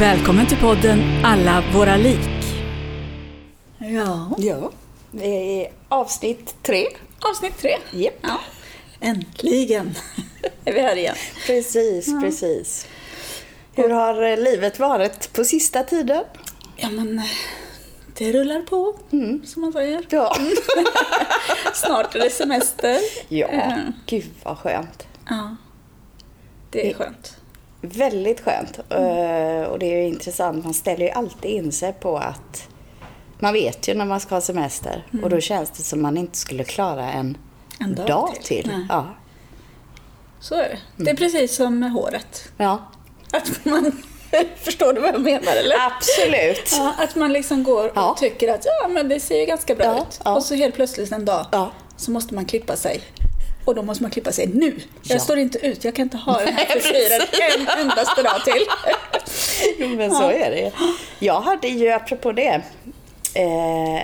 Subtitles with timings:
[0.00, 2.28] Välkommen till podden Alla våra lik.
[3.78, 4.70] Ja, Ja,
[5.10, 6.86] det är avsnitt tre.
[7.30, 7.76] avsnitt tre.
[7.92, 8.14] Japp.
[8.22, 8.40] Ja.
[9.00, 9.94] Äntligen
[10.64, 11.16] är vi här igen.
[11.46, 12.86] Precis, precis.
[13.74, 16.24] Hur har eh, livet varit på sista tiden?
[16.76, 17.22] Ja, men
[18.18, 18.96] det rullar på,
[19.44, 20.06] som man säger.
[20.10, 20.36] Ja.
[21.74, 22.98] Snart är det semester.
[23.28, 23.72] Ja, Eh,
[24.06, 25.06] gud vad skönt.
[25.28, 25.56] ja.
[26.70, 27.36] Det är skönt.
[27.80, 28.78] Väldigt skönt.
[28.78, 32.68] Eh, Och det är ju intressant, man ställer ju alltid in sig på att
[33.38, 36.38] man vet ju när man ska ha semester och då känns det som man inte
[36.38, 37.36] skulle klara en,
[37.80, 38.44] En dag dag, till.
[38.44, 38.86] till.
[38.88, 39.06] Ja.
[40.40, 41.04] Så är det.
[41.04, 42.48] Det är precis som med håret.
[42.56, 42.78] ja,
[43.32, 44.02] Att man,
[44.56, 45.76] förstår du vad jag menar eller?
[45.86, 46.72] absolut.
[46.76, 48.16] Ja, att man liksom går och Ja.
[48.18, 50.20] tycker att ja, men det ser ju ganska bra Ja, ut.
[50.36, 51.46] Och så helt plötsligt en dag
[51.96, 53.00] så måste man klippa sig.
[53.66, 54.80] Och då måste man klippa sig nu.
[55.02, 55.20] Jag Ja.
[55.20, 57.26] står inte ut, jag kan inte ha den här frisyren
[57.78, 58.66] en endaste dag till.
[59.78, 60.72] Jo, men så är det
[61.18, 62.62] Jag hade ju, apropå det,
[63.34, 64.02] eh,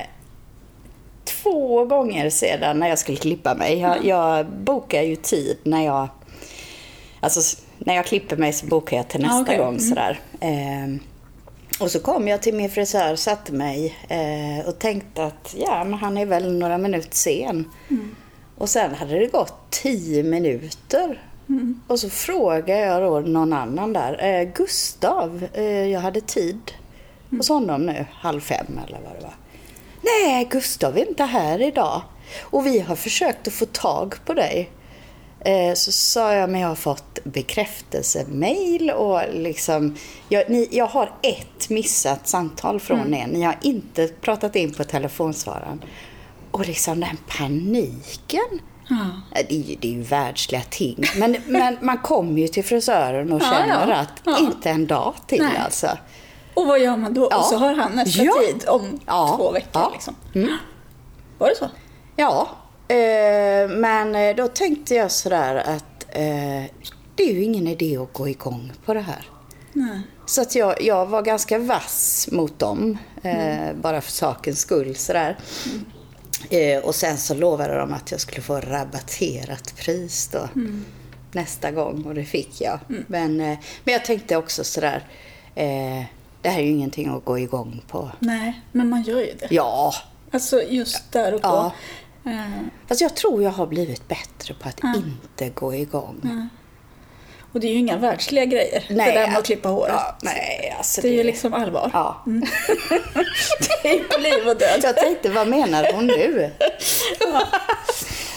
[1.24, 3.78] två gånger sedan när jag skulle klippa mig.
[3.78, 6.08] Jag, jag bokar ju tid när jag...
[7.20, 9.58] Alltså, när jag klipper mig så bokar jag till nästa okej.
[9.58, 9.68] gång.
[9.68, 9.80] Mm.
[9.80, 10.20] Sådär.
[10.40, 11.00] Eh,
[11.80, 15.94] och så kom jag till min frisör, satte mig eh, och tänkte att ja, men
[15.94, 17.70] han är väl några minuter sen.
[18.62, 21.22] Och sen hade det gått tio minuter.
[21.86, 26.72] Och så frågade jag då någon annan där, eh, Gustav, eh, jag hade tid
[27.30, 29.34] hos honom nu, halv fem eller vad det var.
[30.02, 32.02] Nej, Gustav är inte här idag.
[32.40, 34.70] Och vi har försökt att få tag på dig.
[35.40, 39.96] Eh, så sa jag, men jag har fått bekräftelsemail och liksom,
[40.28, 43.26] jag, ni, jag har ett missat samtal från er.
[43.26, 45.84] Ni har inte pratat in på telefonsvararen.
[46.52, 48.60] Och liksom den paniken.
[48.88, 49.06] Ja.
[49.32, 51.04] Det är, ju, det är ju världsliga ting.
[51.16, 53.94] Men, men man kommer ju till frisören och känner ja.
[53.94, 54.38] att Ja.
[54.38, 55.56] inte en dag till Nej.
[55.64, 55.98] alltså.
[56.54, 57.24] Och vad gör man då?
[57.24, 58.98] Och så har han nästa tid om
[59.36, 59.90] två veckor.
[59.92, 60.14] Liksom.
[61.38, 61.70] Var det så?
[62.16, 62.48] Ja,
[62.88, 66.64] eh, men eh, då tänkte jag sådär att eh,
[67.14, 69.26] det är ju ingen idé att gå igång på det här.
[69.72, 70.00] Nej.
[70.26, 75.38] Så att jag, jag var ganska vass mot dem, eh, bara för sakens skull sådär.
[75.66, 75.72] Eh,
[76.82, 80.48] och sen så lovade de att jag skulle få rabatterat pris då
[81.32, 82.78] nästa gång och det fick jag.
[83.06, 85.06] Men, eh, men jag tänkte också sådär,
[85.54, 86.02] eh,
[86.42, 88.10] det här är ju ingenting att gå igång på.
[88.18, 89.46] Nej, men man gör ju det.
[89.50, 89.94] Ja,
[90.34, 91.72] Alltså just där och då.
[92.24, 92.30] Ja.
[92.30, 92.50] Eh,
[92.86, 94.94] fast jag tror jag har blivit bättre på att Ja.
[94.96, 96.48] inte gå igång.
[97.52, 99.94] Och det är ju inga världsliga grejer, det där med att klippa håret.
[99.96, 101.90] Ja, nej, alltså Det är ju liksom allvar.
[101.92, 102.22] Ja.
[103.82, 104.80] Det är ju på liv och död.
[104.82, 106.50] Jag tänkte, vad menar hon nu?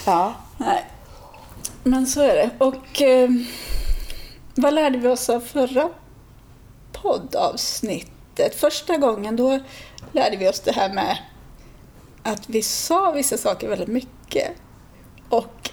[0.05, 0.33] ja.
[0.57, 0.85] Nej.
[1.83, 2.49] Men så är det.
[2.57, 3.29] Och eh,
[4.55, 5.89] vad lärde vi oss av förra
[6.91, 8.55] poddavsnittet?
[8.55, 9.59] Första gången då
[10.11, 11.17] lärde vi oss det här med
[12.23, 14.51] att vi sa vissa saker väldigt mycket.
[15.29, 15.69] Och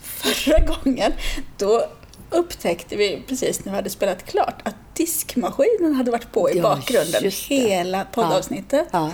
[0.00, 1.12] förra gången
[1.58, 1.86] då
[2.30, 6.62] upptäckte vi precis när vi hade spelat klart att diskmaskinen hade varit på i Ja,
[6.62, 8.88] bakgrunden hela poddavsnittet.
[8.92, 9.10] Ja.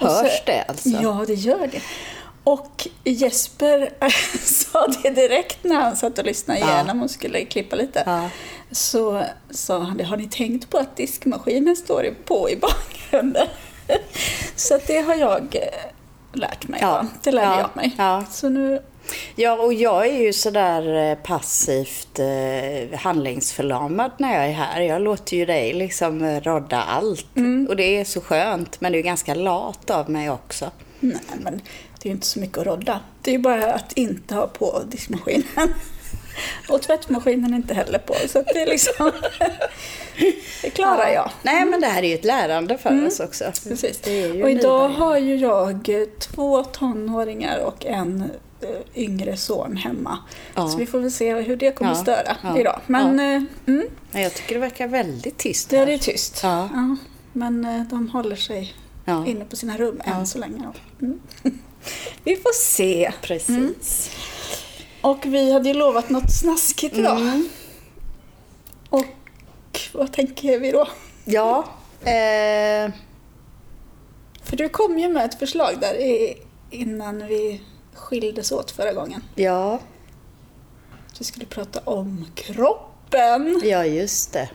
[0.00, 0.88] Så- Hörs det alltså?
[0.88, 1.80] Ja, det gör det.
[2.44, 3.90] Och Jesper
[4.46, 6.74] sa det direkt när han satt och lyssnade Ja.
[6.74, 8.02] igenom och skulle klippa lite.
[8.06, 8.28] Ja.
[8.70, 13.46] Så sa han det, har ni tänkt på att diskmaskinen står på i bakgrunden?
[14.56, 15.90] Så det har jag eh,
[16.32, 16.78] lärt mig.
[16.82, 16.90] Ja.
[16.90, 17.06] va?
[17.22, 17.60] Det lärde Ja.
[17.60, 17.94] jag mig.
[17.98, 18.24] Ja.
[18.30, 18.82] Så nu,
[19.34, 24.80] Ja, och jag är ju sådär eh, passivt eh, handlingsförlamad när jag är här.
[24.80, 27.26] Jag låter ju dig liksom eh, rodda allt.
[27.68, 30.70] Och det är så skönt, men det är ganska lat av mig också.
[31.00, 31.60] nej men
[32.02, 33.00] det är ju inte så mycket att rodda.
[33.22, 35.44] Det är ju bara att inte ha på diskmaskinen.
[36.68, 38.14] Och tvättmaskinen inte heller på.
[38.28, 39.12] Så det är liksom...
[40.62, 41.30] det klarar jag.
[41.42, 43.44] Nej, men det här är ju ett lärande för oss också.
[43.68, 44.00] Precis.
[44.42, 48.30] Och idag har ju jag två tonåringar och en
[48.96, 50.18] yngre son hemma.
[50.54, 50.68] Ja.
[50.68, 52.80] Så vi får väl se hur det kommer Ja, störa ja, idag.
[52.86, 55.86] Men eh, mm, jag tycker det verkar väldigt tyst det här.
[55.86, 56.40] är det tyst.
[56.42, 56.68] Ja.
[57.32, 58.74] Men eh, de håller sig
[59.04, 59.26] Ja.
[59.26, 60.12] inne på sina rum Ja.
[60.12, 60.62] än så länge.
[61.02, 61.20] Mm.
[62.24, 63.12] Vi får se.
[63.22, 64.10] Precis.
[65.00, 67.20] Och vi hade ju lovat något snaskigt idag.
[67.20, 67.48] Mm.
[68.88, 69.06] Och
[69.92, 70.88] vad tänker vi då?
[71.24, 71.64] Ja.
[72.00, 72.92] Eh,
[74.44, 75.96] För du kom ju med ett förslag där
[76.70, 77.60] innan vi
[77.94, 79.24] skildes åt förra gången.
[79.34, 79.80] ja.
[81.18, 83.60] Vi skulle prata om kroppen.
[83.64, 84.50] ja, just det.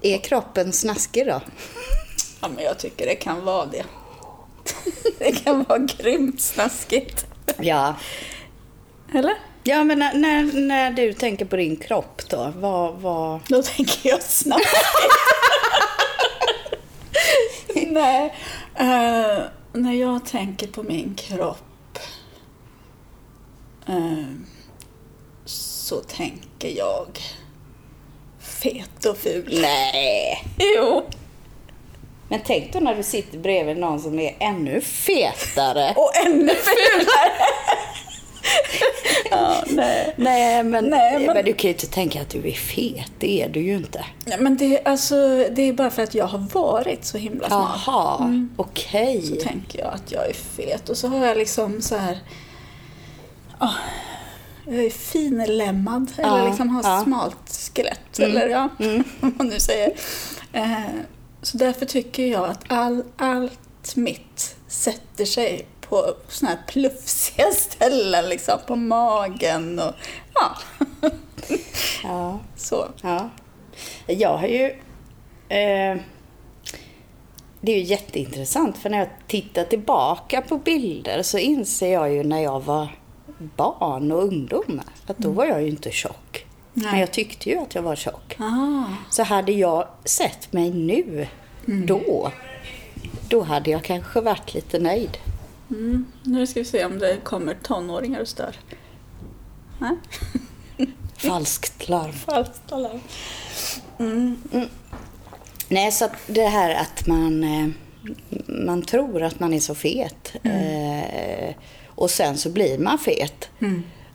[0.00, 1.40] Är kroppen snaskig då?
[2.40, 3.84] Ja, men jag tycker det kan vara det.
[5.18, 7.26] Det kan vara grymt snaskigt.
[7.58, 7.94] Ja.
[9.14, 9.34] Eller?
[9.62, 12.94] Ja, men när, när, när du tänker på din kropp då, vad...
[12.94, 13.40] vad...
[13.48, 14.86] Då tänker jag snaskigt.
[17.86, 18.34] Nej,
[18.74, 19.42] eh,
[19.72, 21.71] när jag tänker på min kropp
[25.44, 27.06] så tänker jag
[28.40, 29.58] fet och ful.
[29.62, 30.44] Nej!
[30.76, 31.02] Jo.
[32.28, 35.94] Men tänk då när du sitter bredvid någon som är ännu fetare.
[35.96, 37.32] Och ännu fulare.
[39.30, 40.14] ja, nej.
[40.16, 41.44] Nej, men, Nej, men- men...
[41.44, 43.12] du kan ju inte tänka att du är fet.
[43.18, 44.04] Det är du ju inte.
[44.24, 45.16] Ja, men det, alltså,
[45.50, 47.68] det är bara för att jag har varit så himla smal.
[47.86, 49.22] Jaha, okej.
[49.22, 50.88] Så tänker jag att jag är fet.
[50.88, 52.18] Och så har jag liksom så här...
[54.66, 56.92] jag är finlemmad, eller Ja, liksom har ja.
[56.92, 57.04] Mm.
[57.04, 58.68] smalt skelett, eller ja,
[59.20, 59.92] vad man nu säger.
[60.52, 60.80] Eh,
[61.42, 68.28] så därför tycker jag att all, allt mitt sätter sig på såna här plufsiga ställen,
[68.28, 69.92] liksom på magen och
[70.34, 70.56] ja,
[72.04, 72.88] Ja, så.
[73.02, 73.30] ja.
[74.06, 74.64] Jag har ju...
[75.48, 75.96] Eh,
[77.64, 82.24] det är ju jätteintressant för när jag tittar tillbaka på bilder så inser jag ju
[82.24, 82.88] när jag var
[83.56, 86.46] barn och ungdom att då var jag ju inte tjock.
[86.74, 86.90] Nej.
[86.90, 88.36] Men jag tyckte ju att jag var tjock.
[88.38, 91.26] Ah, Så hade jag sett mig nu,
[91.66, 92.32] då,
[93.28, 95.18] då hhade jag kanske varit lite nöjd.
[95.70, 96.04] mm.
[96.22, 98.56] Nu ska vi se om det kommer tonåringar och stör.
[99.78, 99.96] Nej,
[101.16, 102.12] Falskt larm.
[102.12, 103.00] falskt alarm.
[105.68, 107.68] Nej, så det här att man, eh,
[108.46, 111.54] man tror att man är så fet eh,
[111.94, 113.48] och sen så blir man fet.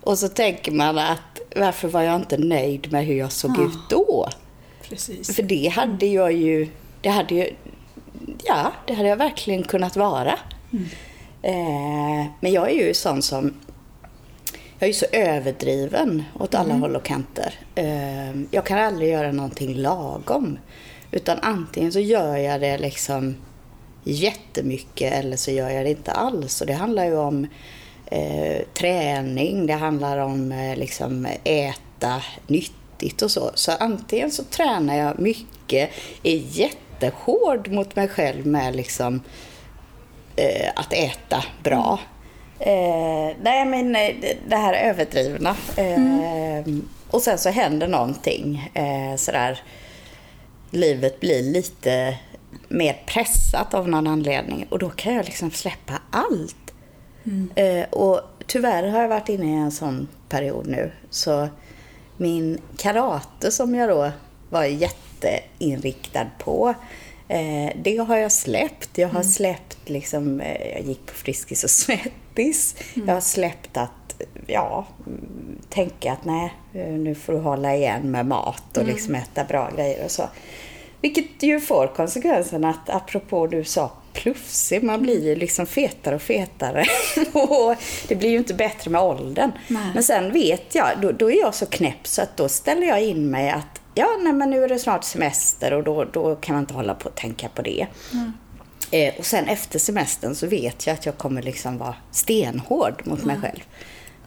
[0.02, 3.64] Och så tänker man att varför var jag inte nöjd med hur jag såg Ja.
[3.64, 4.30] ut då?
[4.90, 5.36] Precis.
[5.36, 6.68] För det hade jag ju,
[7.02, 7.54] det hade ju,
[8.44, 10.40] ja, det hade jag verkligen kunnat vara.
[11.42, 13.54] Eh, men jag är ju sån som,
[14.80, 17.54] jag är ju så överdriven åt alla håll och kanter.
[17.76, 20.58] Eh, jag kan aldrig göra någonting lagom.
[21.12, 23.36] Utan antingen så gör jag det liksom
[24.04, 26.62] jättemycket eller så gör jag det inte alls.
[26.62, 27.48] Och det handlar ju om
[28.06, 33.52] eh, träning, det handlar om eh, liksom äta nyttigt och så.
[33.54, 35.90] Så antingen så tränar jag mycket,
[36.24, 39.22] är jättehård mot mig själv med liksom
[40.36, 42.00] eh, att äta bra.
[42.60, 44.16] Eh, nej men eh,
[44.50, 45.56] det- här överdrivna.
[45.78, 46.74] Eh,
[47.12, 48.72] Och sen så händer någonting
[49.18, 49.60] sådär.
[50.72, 52.18] Livet blir lite
[52.68, 56.56] mer pressat av någon anledning och då kan jag liksom släppa allt.
[57.56, 60.92] Eh, och tyvärr har jag varit inne i en sån period nu.
[61.10, 61.48] Så
[62.18, 64.12] min karate som jag då
[64.50, 66.74] var jätteinriktad på,
[67.28, 68.98] eh, det har jag släppt.
[68.98, 72.76] Jag har släppt liksom, eh, jag gick på Friskis och Svettis.
[72.94, 78.12] Jag har släppt att, ja, mm, tänka att nej, eh, nu får du hålla igen
[78.12, 80.30] med mat och liksom äta bra grejer och så.
[81.02, 86.22] Vilket ju får konsekvensen att, apropå du sa plufsig, man blir ju liksom fetare och
[86.22, 86.86] fetare.
[87.34, 87.76] och
[88.08, 89.52] det blir ju inte bättre med åldern.
[89.68, 89.92] Nej.
[89.94, 93.04] Men sen vet jag, då, då är jag så knäpp så att då ställer jag
[93.04, 96.56] in mig att ja, nej, men nu är det snart semester och då, då kan
[96.56, 97.88] man inte hålla på och tänka på det.
[98.92, 103.26] Eh, och sen efter semestern så vet jag att jag kommer liksom vara stenhård mot
[103.26, 103.64] mig själv.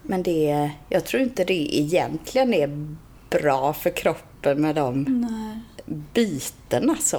[0.01, 2.95] Men det, jag tror inte det egentligen är
[3.29, 5.59] bra för kroppen med de Nej.
[6.13, 7.17] Bytena så.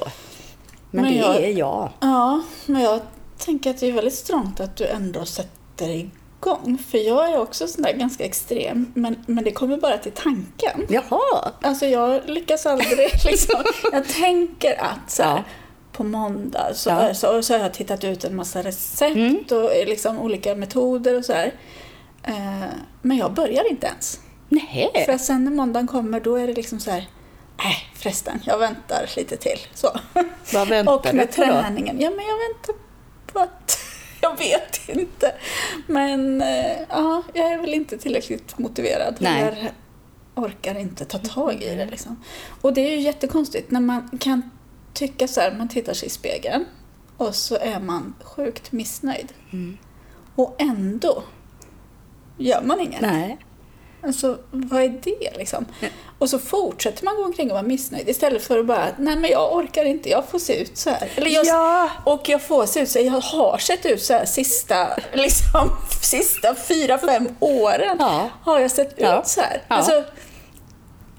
[0.91, 1.91] Men, Men det jag- är jag.
[2.01, 3.01] Ja, men jag
[3.39, 6.79] tänker att det är väldigt strångt att du ändå sätter igång.
[6.91, 10.87] För jag är också sån där ganska extrem, men, men det kommer bara till tanken.
[10.89, 11.53] Jaha!
[11.63, 13.63] Alltså jag lyckas aldrig liksom.
[13.93, 15.43] Jag tänker att så här,
[15.93, 17.15] på måndag så, Ja.
[17.15, 19.45] så, så har jag tittat ut en massa recept Mm.
[19.51, 21.55] och eh, liksom olika metoder och så här.
[22.23, 22.69] Eh,
[23.03, 24.21] men jag börjar inte ens.
[24.49, 25.03] Nej.
[25.07, 27.09] För sen när måndagen kommer då är det liksom så här.
[27.65, 29.59] Nej förresten, jag väntar lite till.
[29.75, 30.01] Så.
[30.53, 31.63] Vad väntar och med du på då?
[31.63, 32.01] träningen.
[32.01, 32.75] Ja men jag väntar
[33.27, 33.79] på att...
[34.25, 35.35] Jag vet inte.
[35.87, 39.17] Men eh, ja, jag är väl inte tillräckligt motiverad.
[39.19, 39.43] Nej.
[39.43, 39.73] Eller
[40.35, 42.23] orkar inte ta tag i det liksom.
[42.61, 44.51] Och det är ju jättekonstigt när man kan
[44.93, 46.65] tycka så här, man tittar sig i spegeln
[47.17, 49.33] och så är man sjukt missnöjd.
[49.53, 49.79] Mm.
[50.35, 51.23] Och ändå
[52.37, 53.01] gör man inget.
[53.01, 53.39] Nej.
[54.05, 55.67] Alltså, vad är det liksom?
[56.19, 59.31] Och så fortsätter man gå omkring och vara missnöjd istället för att bara, nej men
[59.31, 61.09] jag orkar inte, jag får se ut så här.
[61.17, 61.91] Eller jag, Ja.
[62.05, 65.71] Och jag får se ut så här, jag har sett ut så här sista, liksom,
[66.03, 67.97] sista fyra, fem åren.
[68.01, 68.29] Ja.
[68.43, 69.21] Har jag sett Ja.
[69.21, 69.63] ut så här.
[69.69, 69.77] Ja.
[69.77, 70.05] Alltså,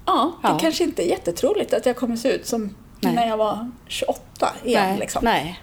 [0.06, 0.58] ja, det Ja.
[0.60, 3.14] kanske inte är jättetroligt att jag kommer se ut som Nej.
[3.14, 4.88] när jag var 28 igen.
[4.88, 5.24] nej, liksom.
[5.24, 5.60] nej.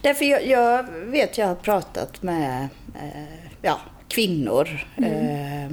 [0.00, 3.22] Därför jag, jag vet, jag har pratat med eh,
[3.62, 3.78] ja,
[4.08, 4.86] kvinnor.
[4.96, 5.72] Eh,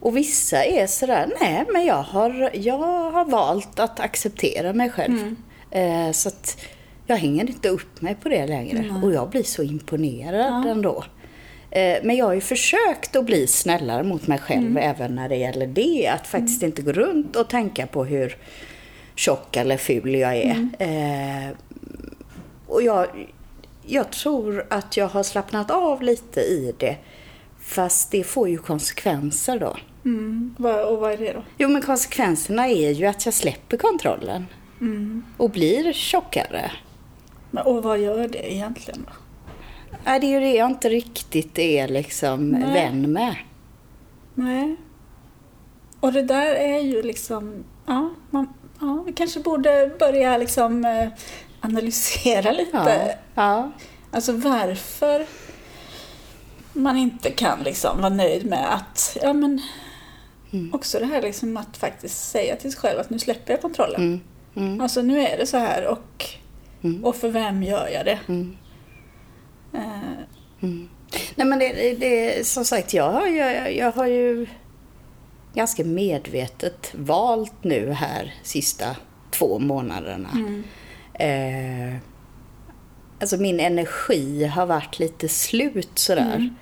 [0.00, 2.78] och vissa är sådär, nej men jag har, jag
[3.12, 5.34] har valt att acceptera mig själv.
[5.70, 6.58] Eh, så att
[7.06, 8.78] jag hänger inte upp mig på det längre.
[9.02, 11.04] Och jag blir så imponerad ändå.
[11.70, 15.36] Eh, Men jag har ju försökt att bli snällare mot mig själv även när det
[15.36, 16.08] gäller det.
[16.14, 18.36] Att faktiskt inte gå runt och tänka på hur
[19.14, 20.68] tjock eller ful jag är.
[20.78, 21.50] Eh,
[22.66, 23.06] och jag,
[23.86, 26.96] jag tror att jag har slappnat av lite i det.
[27.60, 29.76] Fast det får ju konsekvenser då.
[30.04, 30.54] Mm.
[30.58, 31.44] Och vad är det då?
[31.58, 34.46] Jo, men konsekvenserna är ju att jag släpper kontrollen.
[35.36, 36.70] Och blir tjockare.
[37.50, 39.12] Men, och vad gör det egentligen då?
[40.04, 42.72] Nej, det är ju det jag inte riktigt är liksom Nej.
[42.72, 43.36] vän med.
[44.34, 44.76] Nej.
[46.00, 51.08] Och det där är ju liksom, ja, man, ja vi kanske borde börja liksom eh,
[51.60, 53.16] analysera lite.
[53.34, 53.70] Ja, ja.
[54.10, 55.26] Alltså varför
[56.72, 59.60] man inte kan liksom vara nöjd med att, ja men
[60.52, 60.74] Mm.
[60.74, 64.00] också det här liksom att faktiskt säga till sig själv att nu släpper jag kontrollen.
[64.02, 64.20] Mm,
[64.68, 66.24] mm, Alltså nu är det så här och,
[66.82, 67.04] Mm.
[67.04, 68.18] och för vem gör jag det?
[68.28, 68.56] mm.
[69.74, 70.70] Eh,
[71.34, 74.46] Nej men det, det, som sagt, jag har, jag, jag har ju
[75.54, 78.96] ganska medvetet valt nu här sista
[79.30, 80.28] två månaderna.
[81.14, 81.96] Eh,
[83.20, 86.54] alltså min energi har varit lite slut sådär.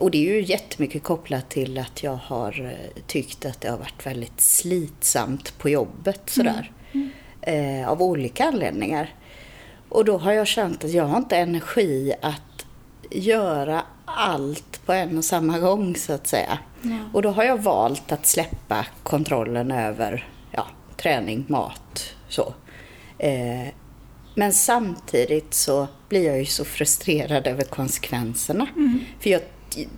[0.00, 3.78] Och det är ju jättemycket kopplat till att jag har eh, tyckt att det har
[3.78, 6.72] varit väldigt slitsamt på jobbet sådär.
[7.40, 9.14] Eh, av olika anledningar.
[9.88, 12.66] Och då har jag känt att jag har inte energi att
[13.10, 16.58] göra allt på en och samma gång så att säga.
[17.12, 22.54] Och då har jag valt att släppa kontrollen över ja, träning, mat, så.
[23.18, 23.68] Eh,
[24.34, 28.66] men samtidigt så blir jag ju så frustrerad över konsekvenserna.
[29.20, 29.42] För jag,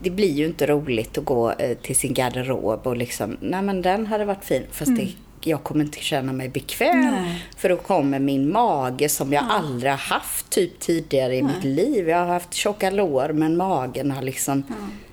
[0.00, 3.82] det blir ju inte roligt att gå eh, till sin garderob och liksom, nej men
[3.82, 4.62] den hade varit fin.
[4.70, 5.08] Fast det,
[5.40, 7.00] jag kommer inte känna mig bekväm.
[7.00, 7.46] Nej.
[7.56, 12.08] För då kommer min mage som jag aldrig har haft typ tidigare i mitt liv.
[12.08, 14.62] Jag har haft tjocka lår men magen har liksom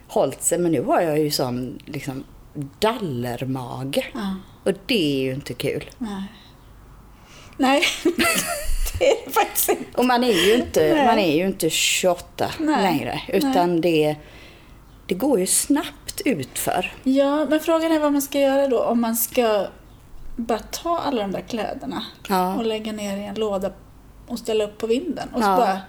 [0.07, 0.57] hållit sig.
[0.57, 2.23] Men nu har jag ju sån liksom
[2.79, 4.11] dallermage.
[4.13, 4.35] Ja.
[4.63, 5.83] Och det är ju inte kul.
[5.97, 6.23] nej.
[7.57, 7.83] Nej,
[8.99, 9.97] det är det faktiskt inte.
[9.97, 11.05] Och man är ju inte, Nej.
[11.05, 12.81] man är ju inte 28 Nej.
[12.81, 13.21] längre.
[13.27, 14.15] Utan det,
[15.13, 16.93] det går ju snabbt utför.
[17.03, 18.83] Ja, men frågan är vad man ska göra då.
[18.83, 19.65] Om man ska
[20.35, 22.55] bara ta alla de där kläderna Ja.
[22.55, 23.71] och lägga ner i en låda
[24.27, 25.29] och ställa upp på vinden.
[25.33, 25.57] Och så Ja.
[25.57, 25.79] bara,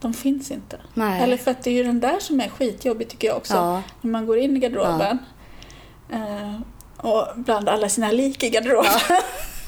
[0.00, 0.76] de finns inte.
[0.94, 1.22] Nej.
[1.22, 3.54] Eller för att det är ju den där som är skitjobbig tycker jag också.
[3.54, 3.82] Ja.
[4.00, 5.18] När man går in i garderoben
[6.12, 6.60] eh,
[6.96, 8.90] och bland alla sina lik i garderoben.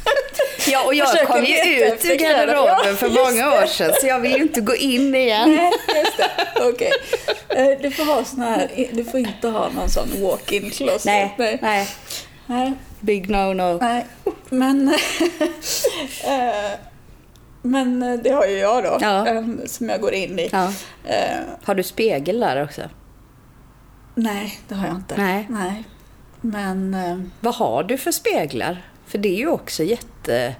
[0.68, 3.92] Ja, och jag Försöker kom ju ut ur garderoben för många år sedan.
[4.00, 5.50] Så jag vill ju inte gå in igen.
[5.56, 5.72] Nej,
[6.04, 6.30] just det.
[6.68, 6.92] Okej.
[7.48, 11.04] Eh, Du får ha sån här, du får inte ha någon sån walk-in closet.
[11.04, 11.58] Nej, Nej.
[11.62, 11.88] nej.
[12.46, 12.72] Nej.
[13.00, 13.78] Big no-no.
[13.80, 14.06] Nej,
[14.50, 14.88] men...
[16.24, 16.70] eh,
[17.62, 19.28] men det har ju jag då, Ja.
[19.28, 20.48] eh, som jag går in i.
[20.52, 20.72] Ja.
[21.64, 22.82] Har du spegel där också?
[24.14, 25.14] nej, det har jag inte.
[25.16, 25.46] Nej.
[25.50, 25.84] nej.
[26.40, 26.96] Men,
[27.40, 28.82] Vad har du för speglar?
[29.06, 30.54] För det är ju också jätte...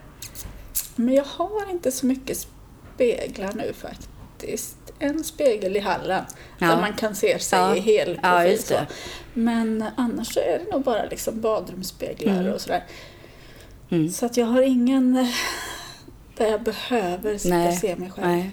[0.97, 2.47] men jag har inte så mycket
[2.95, 4.77] speglar nu faktiskt.
[4.99, 6.25] En spegel i hallen
[6.59, 6.67] Ja.
[6.67, 7.77] där man kan se sig Ja.
[7.77, 8.61] i hel Ja, profil.
[8.69, 8.87] det.
[9.35, 12.85] Men annars är det nog bara liksom badrumsspeglar och sådär.
[13.91, 14.09] Mm.
[14.11, 15.29] Så att jag har ingen eh,
[16.37, 18.51] där jag behöver sitta Nej, och se mig själv nej.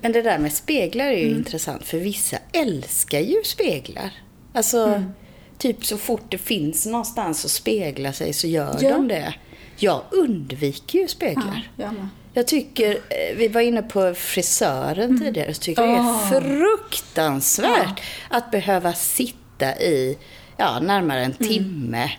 [0.00, 1.38] Men det där med speglar är ju Mm.
[1.38, 4.10] intressant för vissa älskar ju speglar.
[4.52, 5.12] Alltså, Mm.
[5.58, 8.88] Typ så fort det finns någonstans att spegla sig så gör Ja.
[8.90, 9.34] de det.
[9.76, 11.70] Jag undviker ju speglar.
[11.76, 11.90] Ja,
[12.32, 16.40] jag tycker, eh, vi var inne på frisören tidigare, så tycker jag det är Ah.
[16.40, 18.00] fruktansvärt
[18.30, 20.18] att behöva sitta i
[20.56, 22.10] ja, närmare en timme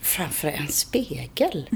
[0.00, 1.68] framför en spegel.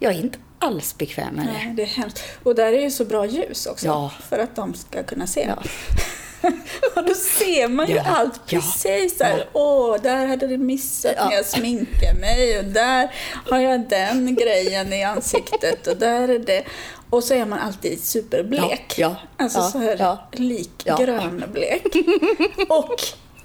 [0.00, 1.52] Jag är inte alls bekväm med det.
[1.52, 2.22] Nej, det är hemskt.
[2.42, 3.86] Och där är ju så bra ljus också.
[3.86, 4.12] Ja.
[4.28, 5.46] För att de ska kunna se.
[5.56, 5.62] Ja.
[6.96, 9.48] och då ser man ju Ja, allt ja, precis där.
[9.52, 11.32] Åh, där hade du missat när Ja.
[11.32, 12.58] jag sminkar mig.
[12.58, 13.14] Och där
[13.50, 15.86] har jag den grejen i ansiktet.
[15.86, 16.64] Och där är det.
[17.10, 18.94] Och så är man alltid superblek.
[18.96, 20.28] Ja, ja, alltså ja, så här ja.
[20.32, 21.86] likgrönblek.
[22.68, 23.02] och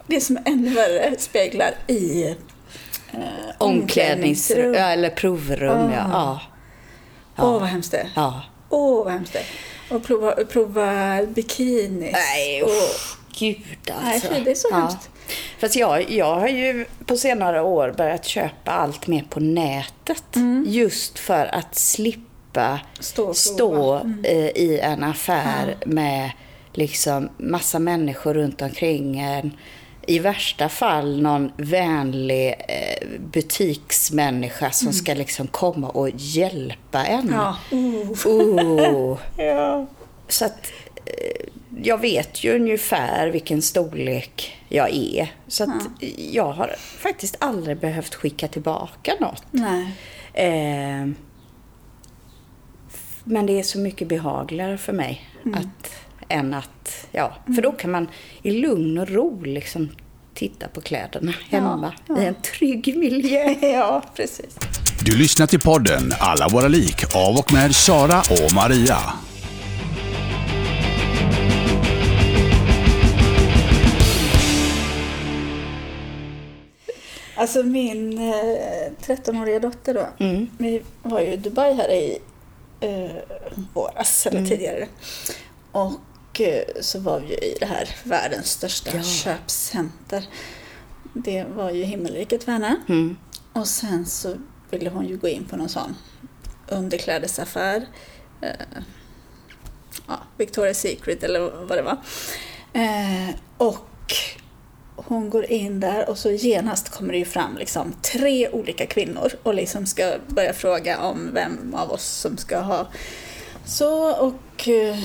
[0.07, 2.23] det som är ännu värre, speglar i
[3.11, 3.19] eh,
[3.57, 6.05] Omklädningsrum, ja, eller provrum, ja.
[6.13, 6.39] Ah.
[7.35, 7.43] ja.
[7.43, 8.09] Åh, vad hemskt det är.
[8.69, 8.77] Ja.
[8.77, 9.43] Åh, vad hemskt det.
[9.95, 12.11] Och prova, prova bikinis.
[12.13, 12.69] Nej, och,
[13.39, 13.57] gud
[13.87, 14.27] Nej, alltså.
[14.33, 15.09] fy, det är så hemskt.
[15.59, 20.23] Fast jag, jag har ju på senare år börjat köpa allt mer på nätet.
[20.65, 23.93] Just för att slippa Stå stå.
[23.93, 24.25] Mm.
[24.25, 26.31] eh, i en affär med
[26.73, 29.51] liksom massa människor runt omkring en.
[30.07, 37.19] I värsta fall någon vänlig eh, butiksmänniska som ska liksom komma och hjälpa en.
[37.19, 37.35] Mm.
[37.35, 37.57] Ja.
[37.73, 38.27] Uh.
[38.27, 39.19] Oh.
[39.37, 39.85] ja.
[40.27, 40.71] Så att
[41.05, 41.47] eh,
[41.83, 45.33] jag vet ju ungefär vilken storlek jag är.
[45.47, 45.89] Så att
[46.31, 49.43] jag har faktiskt aldrig behövt skicka tillbaka något.
[49.51, 49.95] Nej.
[50.33, 51.07] Eh,
[53.23, 55.91] men det är så mycket behagligare för mig att,
[56.29, 58.07] än att, ja, för då kan man
[58.41, 59.89] i lugn och ro liksom
[60.33, 63.55] titta på kläderna hemma i en trygg miljö.
[63.61, 64.57] Ja, precis.
[65.05, 68.97] Du lyssnar till podden Alla våra lik av och med Sara och Maria.
[77.37, 80.07] Alltså min eh, 13-åriga dotter då,
[80.57, 82.17] vi var ju i Dubai här i
[82.79, 83.11] eh,
[83.73, 84.87] våras, eller tidigare.
[85.71, 85.91] Och
[86.41, 89.03] eh, så var vi ju i det här världens största Ja.
[89.03, 90.23] köpcenter.
[91.13, 92.75] Det var ju himmelriket för henne.
[92.89, 93.17] Mm.
[93.53, 94.35] Och sen så
[94.69, 95.95] ville hon ju gå in på någon sån
[96.67, 97.85] underklädesaffär.
[98.41, 98.49] Eh,
[100.07, 101.97] ja, Victoria's Secret eller vad det var.
[102.73, 104.13] Eh, och
[104.95, 109.31] hon går in där och så genast kommer det ju fram liksom tre olika kvinnor
[109.43, 112.87] och liksom ska börja fråga om vem av oss som ska ha
[113.65, 114.97] så och eh,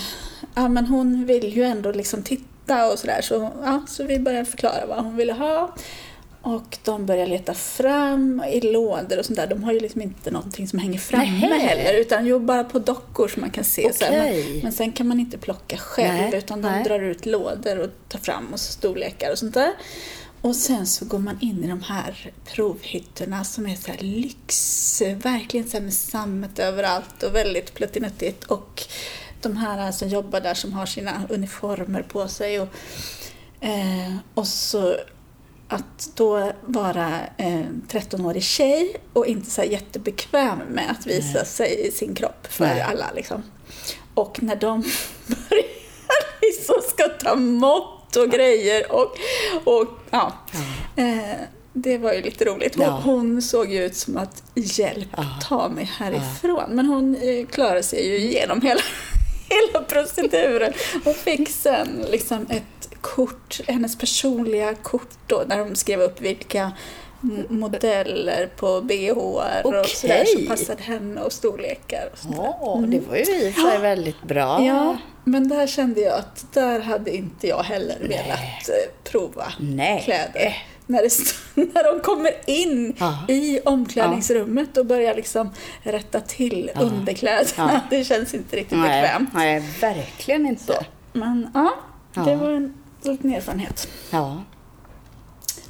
[0.61, 4.45] ja men hon vill ju ändå liksom titta och sådär så, ja, så vi börjar
[4.45, 5.75] förklara vad hon ville ha.
[6.43, 9.47] Och de börjar leta fram i lådor och sånt där.
[9.47, 11.59] De har ju liksom inte någonting som hänger framme Nähä.
[11.59, 13.93] heller utan ju bara på dockor som man kan se.
[13.93, 14.21] Så här.
[14.21, 14.53] Okej.
[14.53, 16.85] Men, men sen kan man inte plocka själv Nej, utan de nej.
[16.85, 19.73] drar ut lådor och tar fram och storlekar och sånt där.
[20.41, 25.03] Och sen så går man in i de här provhytterna som är så här lyx,
[25.23, 28.45] verkligen så med sammet överallt och väldigt pluttinuttigt.
[28.45, 28.83] Och
[29.43, 32.61] de här som jobbar där som har sina uniformer på sig.
[32.61, 32.69] Och,
[33.61, 34.97] eh, och så
[35.69, 41.91] att då vara eh, 13-årig tjej och inte så jättebekväm med att visa sig i
[41.91, 42.81] sin kropp för Nej.
[42.81, 43.07] alla.
[43.15, 43.43] Liksom.
[44.15, 44.81] Och när de
[45.27, 45.65] börjar
[46.43, 49.17] liksom ska ta mått och grejer och,
[49.65, 50.33] och ja.
[50.97, 51.35] Eh,
[51.73, 52.75] det var ju lite roligt.
[52.77, 53.01] Hon, Ja.
[53.05, 55.25] hon såg ju ut som att hjälp, Ja.
[55.43, 56.65] ta mig härifrån.
[56.71, 58.81] Men hon eh, klarade sig ju igenom hela,
[59.51, 60.73] hela proceduren
[61.05, 66.73] och fick sen liksom ett kort, hennes personliga kort då, när de skrev upp vilka
[67.49, 69.11] modeller på bh
[69.65, 72.11] och sådär som passade henne och storlekar.
[72.13, 72.43] Och sånt där.
[72.43, 74.65] Ja, det var ju i sig väldigt bra.
[74.65, 80.03] Ja, men där kände jag att där hade inte jag heller velat eh, prova Nej.
[80.05, 80.57] kläder.
[80.91, 81.35] När, det,
[81.75, 83.19] när de kommer in Ja.
[83.29, 85.51] i omklädningsrummet och börjar liksom
[85.83, 87.47] rätta till underkläderna.
[87.57, 87.81] Ja.
[87.91, 89.31] Det känns inte riktigt Nej, bekvämt.
[89.35, 90.87] nej, verkligen inte.
[91.13, 91.71] Men ja,
[92.25, 93.89] det var en liten erfarenhet.
[94.11, 94.43] Ja.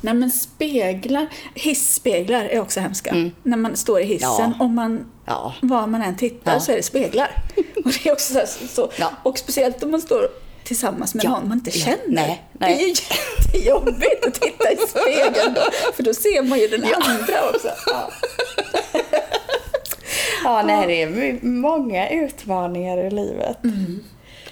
[0.01, 3.15] Nej men speglar, hisspeglar är också hemska.
[3.43, 4.53] När man står i hissen, Mm.
[4.59, 4.65] Ja.
[4.65, 5.55] om man, Ja.
[5.63, 6.61] var man än tittar Ja.
[6.61, 7.31] så är det speglar.
[7.85, 9.13] Och, det är också så, så, Ja.
[9.23, 10.29] och speciellt om man står
[10.65, 11.31] tillsammans med Ja.
[11.31, 11.85] någon man inte Ja.
[11.85, 11.99] känner.
[12.09, 12.77] Nej, nej.
[12.77, 15.63] Det är ju jättejobbigt att titta i spegeln då,
[15.95, 17.69] för då ser man ju den andra också.
[17.87, 18.11] Ja.
[20.45, 23.57] Ja, nej, det är många utmaningar i livet.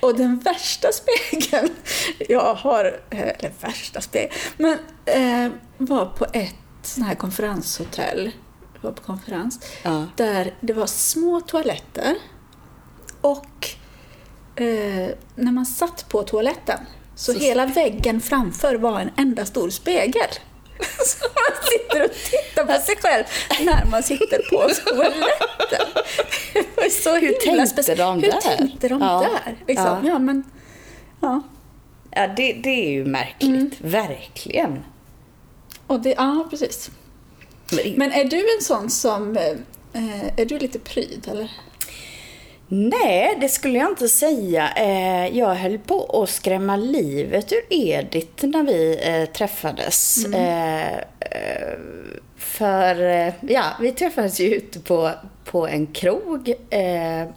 [0.01, 1.69] Och den värsta spegeln
[2.29, 8.31] jag har, eh, eller värsta spegeln, men eh, var på ett sån här konferenshotell,
[8.81, 10.07] var på konferens, Ja.
[10.17, 12.15] där det var små toaletter
[13.21, 13.69] och
[14.61, 16.79] eh, när man satt på toaletten
[17.15, 20.29] så, hela väggen framför var en enda stor spegel.
[21.07, 23.25] Så man sitter och tittar på sig själv
[23.61, 24.57] när man sitter på
[24.91, 25.87] toaletten.
[27.03, 28.41] Så Hur tänkte de Hur där?
[28.41, 29.27] tänkte de Ja.
[29.45, 29.57] där?
[29.67, 29.87] Liksom.
[29.87, 30.01] Ja.
[30.05, 30.19] Ja.
[30.19, 30.43] men,
[31.21, 31.43] ja.
[32.11, 33.75] Ja, det, det är ju märkligt.
[33.81, 34.85] Verkligen.
[35.87, 36.91] Och det, ja, precis.
[37.97, 39.37] Men, är du en sån som...
[39.37, 41.51] eh, Är du lite pryd, eller?
[42.69, 44.73] Nej, det skulle jag inte säga.
[44.77, 50.25] Eh, Jag höll på att skrämma livet ur Edith när vi eh, träffades.
[50.25, 51.79] Eh, eh,
[52.37, 52.97] För,
[53.41, 55.11] ja, vi träffades ju ute på,
[55.45, 56.53] på en krog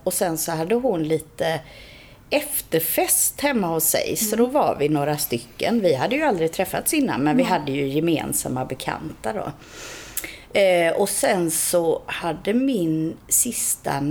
[0.04, 1.60] och sen så hade hon lite
[2.30, 4.16] efterfest hemma hos sig.
[4.16, 5.82] Så då var vi några stycken.
[5.82, 9.52] Vi hade ju aldrig träffats innan, men vi hade ju gemensamma bekanta då.
[10.96, 14.02] Och sen så hade min sista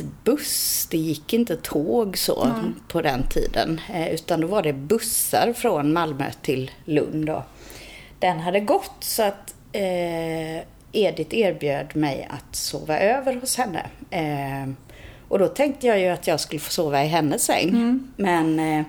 [0.00, 2.54] nattbuss, det gick inte tåg så
[2.88, 7.26] på den tiden, eh, utan då var det bussar från Malmö till Lund.
[7.26, 7.44] Då.
[8.18, 13.86] Den hade gått så att eh, Edith erbjöd mig att sova över hos henne.
[14.10, 14.72] Eh,
[15.28, 17.70] och då tänkte jag ju att jag skulle få sova i hennes säng.
[18.16, 18.84] Men eh,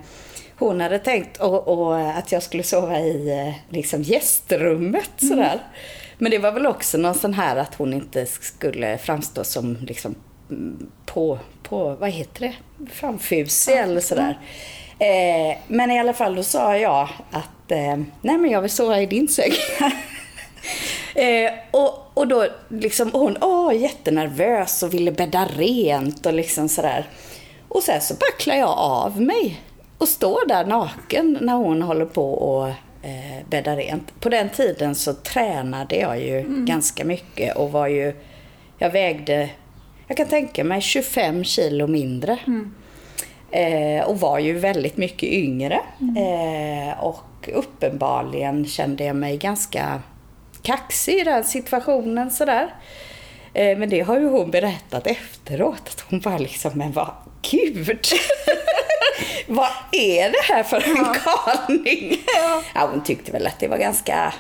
[0.58, 5.60] hon hade tänkt och, och att jag skulle sova i eh, liksom gästrummet sådär.
[6.18, 10.12] Men det var väl också någon sån här att hon inte skulle framstå som liksom
[10.12, 10.33] mm,
[11.06, 12.54] på, på vad heter det,
[12.92, 14.40] framfusig eller sådär.
[15.00, 19.02] Eh, men i alla fall då sa jag att eh, nej men jag vill sova
[19.02, 19.52] i din säng.
[21.16, 27.08] Eh, och, och då liksom hon, åh, jättenervös och ville bädda rent och liksom sådär.
[27.68, 29.62] Och sen så backlar jag av mig
[29.98, 32.68] och står där naken när hon håller på och
[33.04, 34.20] eh, bädda rent.
[34.20, 38.14] På den tiden så tränade jag ju ganska mycket och var ju,
[38.78, 39.50] jag vägde,
[40.08, 42.38] jag kan tänka mig 25 kilo mindre.
[43.52, 45.80] Eh, och var ju väldigt mycket yngre.
[46.18, 50.02] Eh, och uppenbarligen kände jag mig ganska
[50.62, 52.74] kaxig i den situationen sådär.
[53.54, 55.90] Eh, men det har ju hon berättat efteråt.
[55.90, 57.12] Att hon bara liksom, men vad
[57.52, 58.00] gud!
[59.48, 62.18] vad är det här för en galning?
[62.76, 62.90] Ja.
[62.92, 64.34] hon tyckte väl att det var ganska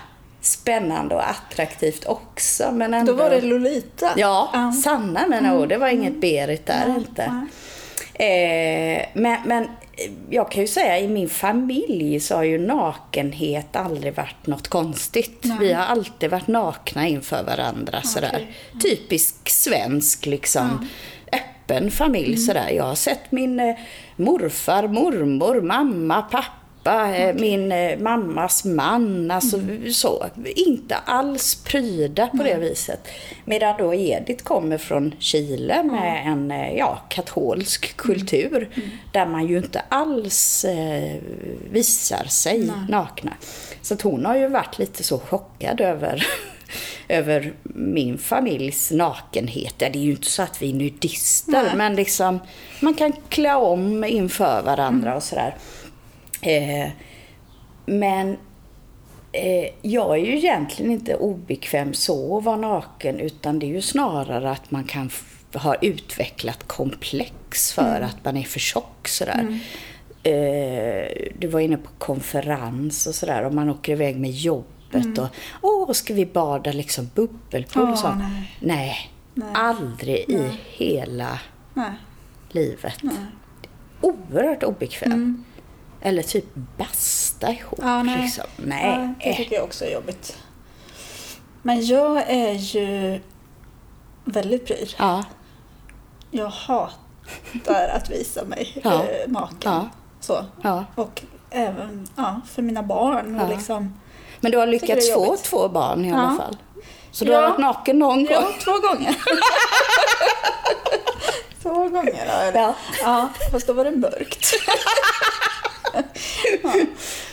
[0.46, 2.72] spännande och attraktivt också.
[2.72, 3.12] Men ändå...
[3.12, 4.10] Då var det Lolita.
[4.18, 4.72] Ja, Ja.
[4.84, 5.70] sanna mina ord.
[5.70, 7.24] Det var inget Berit där Nej, inte.
[8.14, 9.68] Eh, men, men
[10.30, 15.40] jag kan ju säga i min familj så har ju nakenhet aldrig varit något konstigt.
[15.44, 15.58] Nej.
[15.60, 18.48] Vi har alltid varit nakna inför varandra sådär.
[18.84, 20.88] Typisk svensk liksom.
[21.32, 22.38] Öppen familj Mm.
[22.38, 22.70] sådär.
[22.70, 23.76] Jag har sett min eh,
[24.16, 26.46] morfar, mormor, mamma, pappa,
[26.92, 29.32] eh, min eh, mammas man.
[29.32, 29.94] Alltså Mm.
[29.94, 30.26] så.
[30.56, 33.00] Inte alls pryda på det viset.
[33.46, 38.70] Medan då Edith kommer från Chile med en eh, ja, katolsk kultur.
[39.12, 41.16] Där man ju inte alls eh,
[41.72, 43.34] visar sig nakna.
[43.82, 46.28] Så att hon har ju varit lite så chockad över
[47.08, 49.74] över min familjs nakenhet.
[49.78, 51.76] Ja, det är ju inte så att vi är nudister, Nej.
[51.76, 52.40] men liksom
[52.80, 55.56] man kan klä om inför varandra och sådär.
[56.44, 56.90] Eh,
[57.86, 58.38] men
[59.32, 63.82] eh, jag är ju egentligen inte obekväm så att vara naken, utan det är ju
[63.82, 65.10] snarare att man kan
[65.54, 69.60] ha utvecklat komplex för att man är för tjock sådär.
[70.24, 75.28] Eh, du var inne på konferens och sådär, och man åker iväg med jobbet och
[75.62, 78.20] åh, ska vi bada liksom bubbelpool Åh, och sånt.
[78.20, 78.58] nej.
[78.60, 79.52] Nej, Nej.
[79.54, 81.40] aldrig i hela
[81.74, 81.92] Nej.
[82.52, 83.02] livet.
[84.02, 85.44] Oerhört obekväm.
[86.06, 86.46] Eller typ
[86.78, 87.80] basta ihop.
[87.82, 88.22] Ja, nej.
[88.22, 88.44] Liksom.
[88.58, 88.86] Nej.
[89.20, 90.38] Ja, det tycker jag också är jobbigt.
[91.62, 93.20] Men jag är ju
[94.26, 94.94] väldigt pryd.
[94.98, 95.24] Ja.
[96.32, 98.94] Jag hatar att visa mig Ja.
[99.04, 99.58] eh, naken.
[99.64, 99.90] Ja.
[100.20, 100.46] Så.
[100.62, 100.86] Ja.
[100.96, 103.36] Och även ja, för mina barn.
[103.40, 103.56] Och Ja.
[103.56, 104.00] liksom,
[104.40, 106.16] Men du har lyckats få två barn i Ja.
[106.16, 106.58] alla fall.
[107.12, 107.42] Så du Ja.
[107.42, 108.54] har varit naken någon ja, gång?
[108.64, 109.16] två gånger.
[111.62, 112.60] två gånger har jag det.
[112.60, 112.74] Ja.
[113.04, 114.54] Ja, fast då var det mörkt.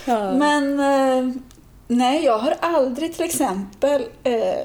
[0.05, 0.33] Ja.
[0.33, 1.35] Men eh,
[1.89, 4.65] nej, jag har aldrig till exempel eh,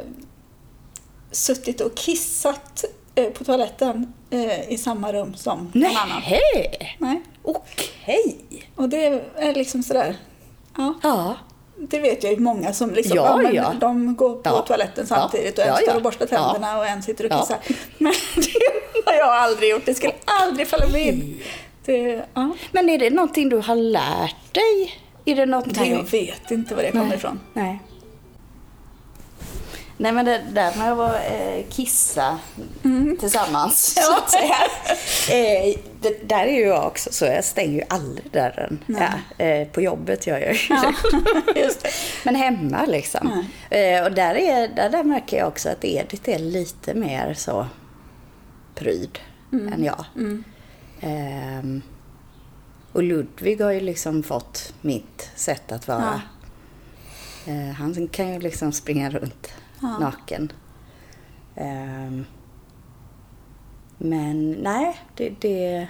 [1.32, 6.22] suttit och kissat eh, på toaletten eh, i samma rum som någon annan.
[6.30, 7.22] Nej, Nej.
[7.44, 8.38] okej.
[8.76, 10.16] Och det är liksom sådär.
[10.78, 11.36] Ja, Ja.
[11.78, 13.74] det vet jag ju många som liksom, Ja, men ja.
[13.80, 14.62] de går på Ja.
[14.68, 15.16] toaletten Ja.
[15.16, 15.96] samtidigt och en Ja, står ja.
[15.96, 16.38] och borstar Ja.
[16.52, 17.40] tänderna och en sitter och Ja.
[17.42, 17.58] kissar.
[17.98, 19.86] Men det har jag aldrig gjort.
[19.86, 21.40] Det skulle aldrig falla mig in.
[21.86, 22.52] Det, ja.
[22.72, 25.02] Men är det någonting du har lärt dig?
[25.26, 25.74] Är det någonting...
[25.78, 27.40] Nej, jag vet inte var det kommer ifrån.
[27.54, 27.80] Nej.
[29.98, 32.40] Nej men det där med att eh, kissa
[33.20, 34.56] tillsammans, så att säga.
[35.30, 38.84] Eh, det, där är ju jag också så, jag stänger ju aldrig dörren.
[38.86, 40.60] Ja, eh, på jobbet gör jag ju.
[41.62, 41.90] Just det.
[42.24, 43.46] Men hemma liksom.
[43.70, 47.68] Eh, och där, är, där, där märker jag också att Edith är lite mer så
[48.76, 49.20] pryd
[49.52, 50.06] än jag.
[51.06, 51.82] Ehm,
[52.92, 56.22] och Ludvig har ju liksom fått mitt sätt att vara.
[57.46, 60.00] Eh, han kan ju liksom springa runt Ja.
[60.00, 60.52] naken.
[61.56, 62.26] Ehm,
[63.98, 65.88] men nej, det, det,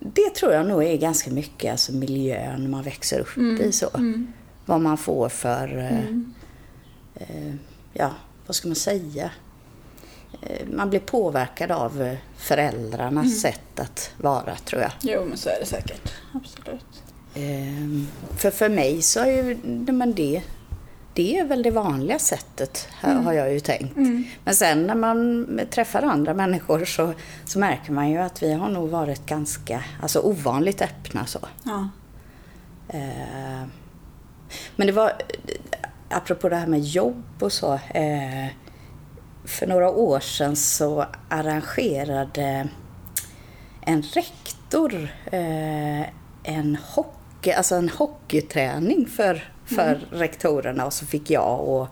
[0.00, 3.72] det tror jag nog är ganska mycket alltså miljön man växer upp i.
[3.72, 3.88] så.
[4.66, 6.08] Vad man får för, eh,
[7.14, 7.54] eh,
[7.92, 8.10] ja,
[8.46, 9.30] vad ska man säga?
[10.42, 14.90] Eh, man blir påverkad av eh, föräldrarnas sätt att vara, tror jag.
[15.00, 16.12] Jo, men så är det säkert.
[16.34, 17.02] Absolut.
[17.34, 19.56] Ehm, för för mig så är ju
[19.92, 20.42] men det,
[21.14, 23.24] det är väl det vanliga sättet, Mm.
[23.24, 23.96] har jag ju tänkt.
[24.44, 27.12] Men sen när man träffar andra människor så,
[27.44, 31.38] så märker man ju att vi har nog varit ganska, alltså ovanligt öppna så.
[31.64, 31.88] Ja.
[32.88, 33.66] Eh,
[34.76, 35.12] Men det var,
[36.10, 37.80] apropå det här med jobb och så.
[39.48, 42.68] För några år sedan så arrangerade
[43.80, 46.00] en rektor eh,
[46.42, 51.88] en hockey, alltså en hockeyträning för, för rektorerna och så fick jag och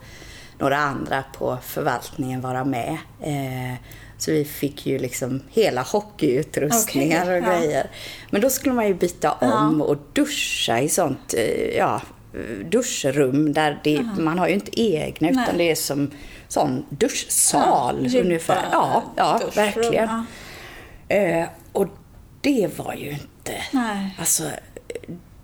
[0.59, 2.97] några andra på förvaltningen vara med.
[3.21, 3.75] Eh,
[4.17, 7.59] Så vi fick ju liksom hela hockeyutrustningar Okej, och ja.
[7.59, 7.89] grejer.
[8.29, 12.01] Men då skulle man ju byta om och duscha i sånt, eh, ja,
[12.71, 15.57] duschrum där det, man har ju inte egna utan Nej.
[15.57, 16.11] det är som
[16.47, 18.65] sån duschsal Ja, ungefär.
[18.71, 20.09] Ja, ja duschrum, verkligen.
[21.07, 21.15] ja.
[21.15, 21.87] Eh, och
[22.41, 23.53] det var ju inte...
[23.71, 24.15] Nej.
[24.19, 24.43] Alltså,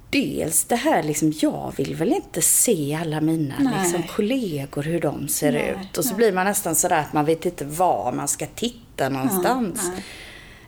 [0.09, 3.73] dels det här liksom, jag vill väl inte se alla mina Nej.
[3.83, 5.97] liksom, kollegor hur de ser Nej, ut.
[5.97, 9.89] Och så blir man nästan sådär att man vet inte var man ska titta någonstans.
[9.93, 10.03] nej.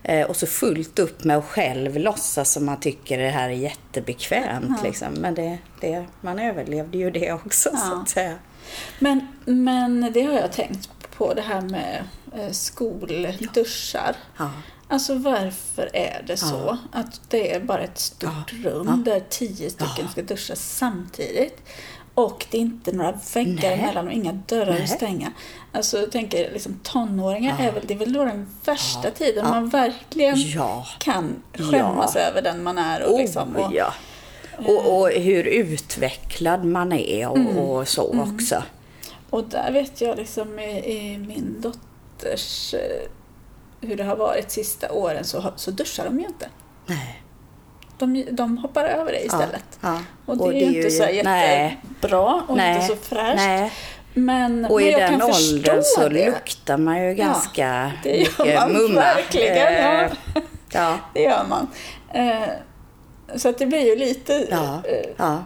[0.07, 3.53] Eh, och så fullt upp med att själv låtsas som man tycker det här är
[3.53, 4.83] jättebekvämt.
[4.83, 5.13] Liksom.
[5.13, 8.01] Men det, det, man överlevde ju det också så Ja.
[8.01, 8.35] att säga.
[8.99, 12.03] Men, men det har jag tänkt på, det här med
[12.35, 14.15] eh, skolduschar.
[14.37, 14.51] Ja.
[14.87, 20.07] Alltså varför är det så att det är bara ett stort rum där tio stycken
[20.11, 21.61] ska duscha samtidigt?
[22.15, 24.83] Och det är inte några väggar emellan och inga dörrar Nej.
[24.83, 25.31] att stänga.
[25.71, 29.69] Alltså jag tänker liksom tonåringar är väl, det är väl då den värsta tiden man
[29.69, 30.85] verkligen Ja.
[30.99, 32.21] kan skämmas Ja.
[32.21, 33.03] över den man är.
[33.03, 33.93] Och liksom, och, oh, ja.
[34.67, 37.57] Och, och hur utvecklad man är och, Mm.
[37.57, 38.63] och så också.
[39.29, 43.09] Och där vet jag liksom i, i min dotters eh,
[43.87, 46.49] hur det har varit sista åren så, så duschar de ju inte.
[46.85, 47.21] Nej.
[47.97, 49.79] De, de hoppar över det istället.
[49.81, 49.99] Ja.
[50.25, 53.35] Och det är ju inte så jättebra och nej, inte så fräscht.
[53.35, 53.71] Nej.
[54.13, 56.25] Men, Och men i den åldern så det.
[56.25, 58.95] luktar man ju ganska det gör mycket man mumma.
[59.01, 60.01] verkligen, ja.
[60.03, 60.11] Eh,
[60.73, 60.97] ja.
[61.13, 61.67] Det gör man.
[62.13, 62.49] Eh,
[63.35, 64.81] så att det blir ju lite Ja.
[64.85, 65.43] eh, ja.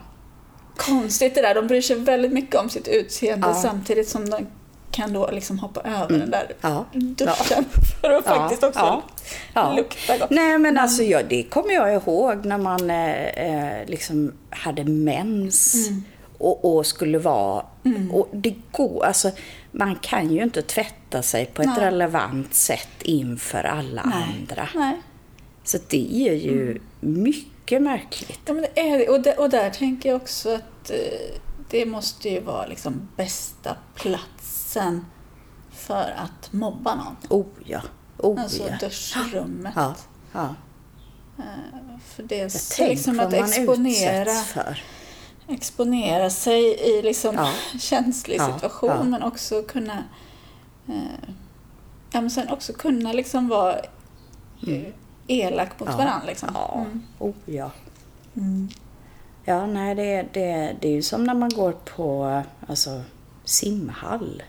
[0.77, 1.55] konstigt det där.
[1.55, 3.53] De bryr sig väldigt mycket om sitt utseende Ja.
[3.53, 4.47] samtidigt som de
[4.91, 6.85] kan då liksom hoppa över den där Ja.
[6.93, 7.65] duschen
[8.01, 9.03] för att faktiskt också ja,
[9.53, 9.73] ja.
[9.75, 10.29] lukta gott.
[10.29, 15.87] Nej men alltså ja, det kommer jag ihåg när man eh, eh, liksom hade mens
[15.89, 16.03] Mm.
[16.37, 17.65] och, och skulle vara...
[18.11, 19.31] Och det går, alltså
[19.71, 21.85] man kan ju inte tvätta sig på ett Nej.
[21.85, 24.67] relevant sätt inför alla andra.
[24.75, 25.01] Nej.
[25.63, 28.39] Så det är ju mycket märkligt.
[28.45, 29.07] Ja, men det är det.
[29.07, 30.97] Och, där, och där tänker jag också att eh,
[31.69, 33.75] det måste ju vara liksom bästa
[34.69, 35.05] platsen
[35.71, 37.15] för att mobba någon.
[37.29, 37.81] Oh ja,
[38.17, 38.77] oh Alltså ja.
[38.79, 39.73] duschrummet.
[39.75, 39.95] Ja,
[40.33, 40.55] ja.
[42.05, 44.83] För det är så liksom att exponera, för.
[45.47, 47.53] exponera sig i liksom Ja.
[47.79, 50.03] känslig Ja, situation men också kunna
[50.87, 51.29] eh,
[52.11, 53.79] ja, men sen också kunna liksom vara
[54.67, 54.83] eh,
[55.27, 55.97] elak mot Mm.
[55.97, 56.27] Varandra.
[56.27, 56.49] Liksom.
[56.53, 57.03] Ja, Mm.
[57.19, 57.71] oh ja.
[59.45, 63.01] Ja, nej, det, det, det är ju som när man går på alltså,
[63.43, 64.43] simhall.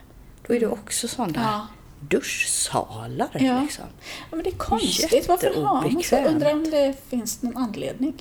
[0.51, 1.67] Då är det också sådana Ja.
[2.09, 3.29] duschsalar.
[3.33, 3.61] Ja.
[3.61, 3.85] Liksom.
[4.29, 5.27] Ja, men det är konstigt.
[5.29, 6.17] Varför har man så?
[6.17, 8.13] Undrar om det finns någon anledning.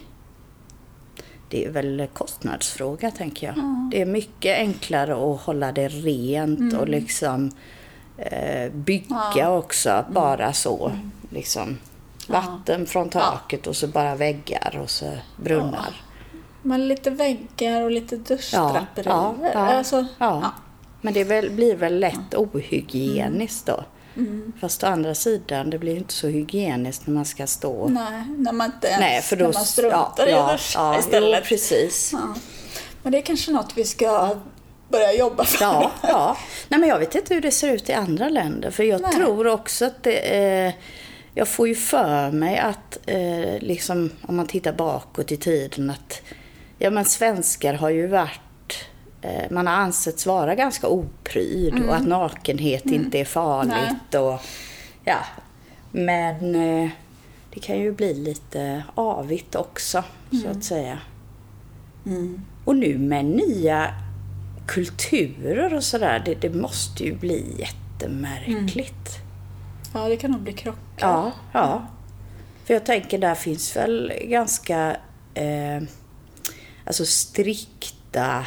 [1.48, 3.54] Det är väl kostnadsfråga, tänker jag.
[3.90, 7.50] Det är mycket enklare att hålla det rent och liksom
[8.16, 9.22] eh, bygga Mm.
[9.36, 9.40] Ja.
[9.40, 9.52] Mm.
[9.52, 10.92] också, bara så.
[11.30, 11.78] Liksom.
[12.28, 15.94] Vatten från taket och så bara väggar och så brunnar.
[16.62, 19.10] Men lite väggar och lite duschdraperier.
[19.14, 20.52] Ja, ja, ja, Alltså, ja.
[21.00, 21.06] Ja.
[21.10, 23.84] Men det väl, blir väl lätt ohygieniskt då.
[24.16, 24.52] Mm.
[24.60, 27.88] Fast å andra sidan, det blir ju inte så hygieniskt när man ska stå...
[27.88, 29.44] Nej, när man inte ens Nej, för då...
[29.44, 31.40] när man struntar i att duscha ja, istället.
[31.44, 32.10] Jo, precis.
[32.12, 32.34] Ja.
[33.02, 34.36] Men det är kanske något vi ska
[34.88, 35.64] börja jobba för.
[35.64, 36.36] Ja, ja.
[36.68, 38.70] Nej, men jag vet inte hur det ser ut i andra länder.
[38.70, 39.12] För jag Nej.
[39.12, 40.18] tror också att det...
[40.18, 40.72] Eh,
[41.34, 46.22] jag får ju för mig att, eh, liksom, om man tittar bakåt i tiden, att
[46.78, 48.40] ja, men svenskar har ju varit...
[49.22, 54.14] Eh, man har ansetts vara ganska opryd och att nakenhet inte är farligt.
[54.14, 54.40] Och,
[55.04, 55.18] ja.
[55.92, 56.90] Men eh,
[57.54, 60.04] det kan ju bli lite avigt också,
[60.42, 60.98] så att säga.
[62.64, 63.94] Och nu med nya
[64.66, 69.18] kulturer och sådär, det, det måste ju bli jättemärkligt.
[69.94, 70.80] Ja, det kan nog bli krockar.
[70.98, 71.86] Ja, ja.
[72.64, 74.96] För jag tänker, där finns väl ganska
[75.34, 75.82] eh,
[76.84, 78.46] alltså strikta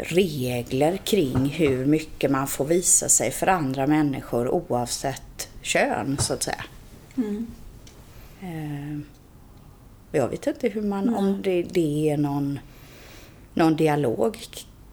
[0.00, 6.42] regler kring hur mycket man får visa sig för andra människor oavsett kön, så att
[6.42, 6.64] säga.
[8.42, 8.98] Eh,
[10.12, 12.58] jag vet inte hur man, om det, det är någon,
[13.54, 14.38] någon dialog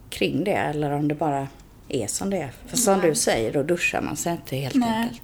[0.10, 1.48] kring det eller om det bara
[1.90, 2.52] är som det är.
[2.66, 3.10] För som Nej.
[3.10, 5.04] du säger, då duschar man sig inte helt Nej.
[5.04, 5.22] enkelt.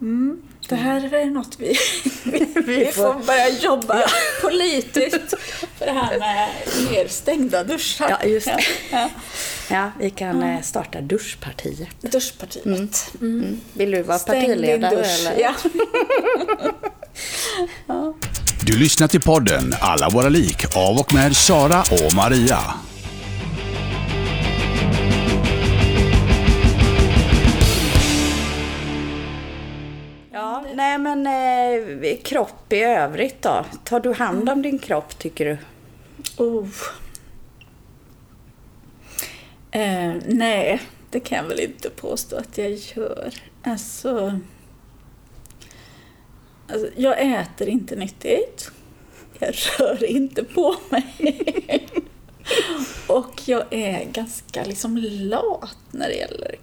[0.00, 0.42] Mm.
[0.68, 1.76] Det här är något vi,
[2.24, 4.02] vi, vi får- börja jobba
[4.42, 5.34] politiskt
[5.78, 6.48] för det här med
[6.90, 8.16] mer stängda duschar.
[8.20, 8.58] Ja, just det.
[8.90, 9.10] Ja.
[9.70, 11.88] Ja, vi kan eh, starta duschpartiet.
[12.00, 12.64] Duschpartiet.
[13.20, 13.60] Mm.
[13.72, 15.26] Vill du vara Stäng partiledare dusch.
[15.26, 15.38] eller?
[17.86, 18.14] Ja.
[18.66, 22.58] Du lyssnar till podden Alla våra lik av och med Sara och Maria.
[30.36, 33.64] Ja, nej men eh, kropp i övrigt då?
[33.84, 35.58] Tar du hand om din kropp tycker du?
[36.44, 36.68] Oh.
[39.70, 43.34] Eh, nej, det kan jag väl inte påstå att jag gör.
[43.62, 44.40] Alltså,
[46.68, 48.70] alltså jag äter inte nyttigt.
[49.38, 51.14] Jag rör inte på mig.
[53.06, 56.56] Och jag är ganska liksom lat när det gäller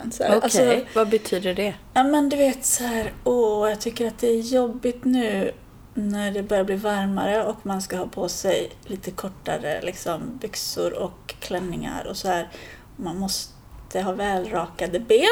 [0.00, 0.12] kroppen.
[0.12, 0.36] Så här.
[0.36, 1.74] Okej, Alltså, vad betyder det?
[1.94, 5.52] Ja men du vet så här, åh jag tycker att det är jobbigt nu
[5.94, 10.92] när det börjar bli varmare och man ska ha på sig lite kortare liksom, byxor
[10.92, 12.48] och klänningar och så här.
[12.96, 15.26] Man måste ha välrakade ben.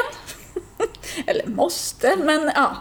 [1.27, 2.75] Eller måste, men ja.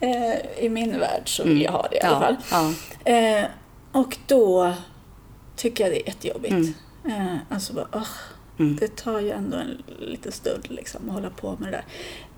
[0.00, 2.36] Eh, I min värld så vill jag ha det i alla fall.
[2.50, 2.72] Ja,
[3.12, 3.44] Eh,
[3.92, 4.72] och då
[5.56, 6.52] tycker jag det är jättejobbigt.
[6.52, 6.74] Mm.
[7.04, 8.08] Eh, alltså bara, åh,
[8.58, 8.76] Mm.
[8.80, 11.82] det tar ju ändå en liten stund liksom att hålla på med det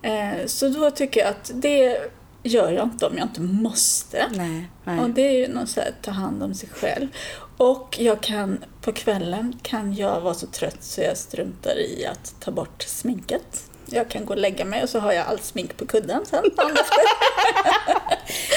[0.02, 0.40] där.
[0.42, 1.98] Eh, så då tycker jag att det
[2.42, 4.26] gör jag inte om jag inte måste.
[4.36, 5.00] nej, nej.
[5.00, 7.08] Och det är ju något så här, ta hand om sig själv.
[7.56, 12.34] Och jag kan, på kvällen kan jag vara så trött så jag struntar i att
[12.40, 13.69] ta bort sminket.
[13.90, 16.44] Jag kan gå och lägga mig och så har jag allt smink på kudden sen
[16.56, 16.98] dagen efter.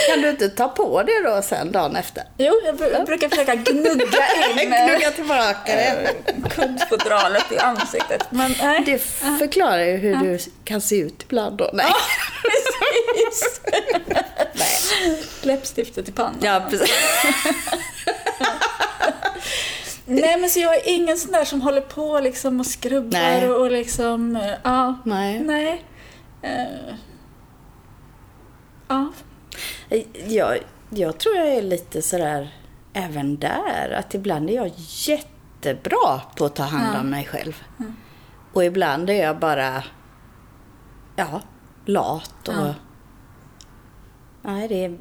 [0.10, 2.24] Kan du inte ta på det då sen dagen efter?
[2.38, 4.06] Jo, jag, bru- jag brukar försöka gnugga
[4.62, 6.14] in eh, Gnugga tillbaka det.
[6.50, 8.22] kuddfodralet i ansiktet.
[8.30, 9.00] Men nej, Det
[9.40, 11.70] förklarar ju hur du kan se ut ibland då.
[11.74, 11.86] Nej.
[12.44, 13.62] precis.
[15.42, 16.38] Läppstiftet i pannan.
[16.42, 16.92] Ja, precis.
[20.06, 23.50] Nej, men så jag är ingen sån där som håller på liksom och skrubbar Nej.
[23.50, 24.96] och, och liksom, eh, ja.
[25.06, 25.40] Nej.
[25.40, 25.86] Nej.
[26.42, 26.96] Eh,
[28.88, 29.12] ja.
[30.28, 30.58] Jag,
[30.90, 32.54] jag tror jag är lite sådär
[32.94, 33.96] även där.
[34.00, 37.04] Att ibland är jag jättebra på att ta hand om Ja.
[37.04, 37.64] mig själv.
[38.54, 39.84] Och ibland är jag bara,
[41.16, 41.42] ja,
[41.86, 42.54] lat och...
[42.54, 42.74] Ja.
[44.42, 44.98] Nej, det är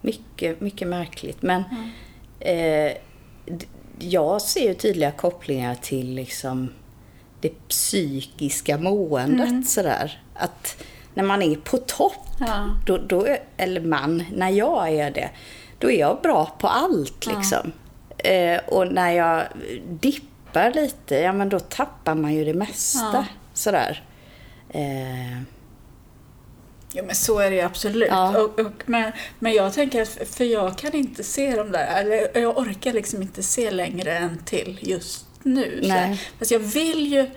[0.00, 1.42] mycket, mycket märkligt.
[1.42, 1.64] Men
[2.40, 2.92] eh,
[3.98, 6.68] jag ser ju tydliga kopplingar till liksom
[7.40, 10.22] det psykiska måendet sådär.
[10.34, 10.82] Att
[11.14, 12.68] när man är på topp, Ja.
[12.86, 15.30] då, då, eller man, när jag är det,
[15.78, 17.72] då är jag bra på allt liksom.
[18.18, 19.42] Eh, och när jag
[19.90, 23.10] dippar lite, ja men då tappar man ju det mesta.
[23.12, 23.24] Ja.
[23.54, 24.02] Sådär.
[24.70, 25.42] Eh,
[26.92, 28.08] Jo, men så är det ju absolut.
[28.10, 28.38] Ja.
[28.38, 32.40] Och, och, men, men jag tänker att, för jag kan inte se de där, eller
[32.40, 35.78] jag orkar liksom inte se längre än till just nu.
[35.82, 35.88] Så.
[35.88, 36.22] Nej.
[36.38, 37.30] Fast jag vill ju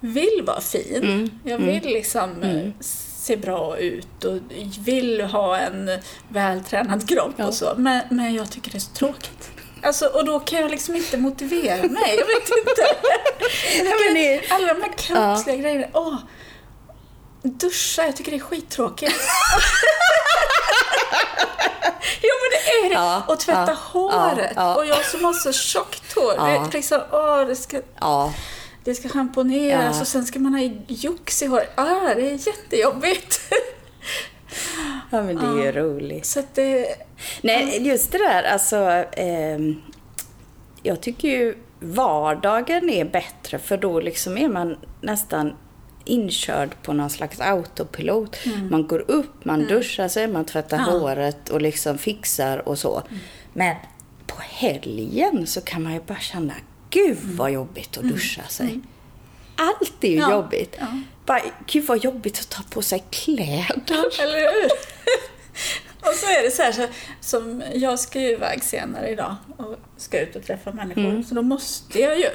[0.00, 1.02] vill vara fin.
[1.02, 1.30] Mm.
[1.44, 4.38] Jag vill liksom eh, se bra ut och
[4.84, 5.90] vill ha en
[6.28, 7.46] vältränad kropp Ja.
[7.46, 7.74] och så.
[7.76, 9.50] Men, men jag tycker det är så tråkigt.
[9.82, 12.16] Alltså, och då kan jag liksom inte motivera mig.
[12.18, 12.86] Jag vet inte.
[14.54, 15.86] Alla de här kroppsliga grejerna.
[15.92, 16.16] Åh,
[17.48, 19.12] duscha, jag tycker det är skittråkigt.
[22.22, 22.94] jo men det är det.
[22.94, 24.52] Ja, och tvätta ja, håret.
[24.56, 24.74] ja.
[24.74, 26.64] Och jag som har så tjockt hår.
[26.64, 27.80] Det, liksom, åh, det ska
[28.84, 31.70] det ska schamponeras och sen ska man ha jox i håret.
[31.74, 33.40] Ah, det är jättejobbigt.
[35.10, 36.26] ja, men det är ju roligt.
[36.26, 36.86] Så det...
[37.42, 38.76] Nej, just det där, alltså.
[39.12, 39.82] ehm,
[40.82, 45.52] jag tycker ju vardagen är bättre för då liksom är man nästan
[46.04, 48.36] inkörd på någon slags autopilot.
[48.70, 50.88] Man går upp, man duschar sig, man tvättar Mm.
[50.90, 50.98] Ja.
[50.98, 53.02] håret och liksom fixar och så.
[53.52, 53.76] Men
[54.26, 56.54] på helgen så kan man ju bara känna,
[56.90, 58.80] gud vad jobbigt att duscha sig.
[59.56, 60.76] Allt är ju Ja, jobbigt.
[60.80, 60.86] ja.
[61.26, 64.20] Bara, gud vad jobbigt att ta på sig kläder.
[64.22, 64.70] Eller hur?
[66.00, 66.86] och så är det så här, så,
[67.20, 71.42] som jag ska ju iväg senare idag och ska ut och träffa människor, så då
[71.42, 72.26] måste jag ju.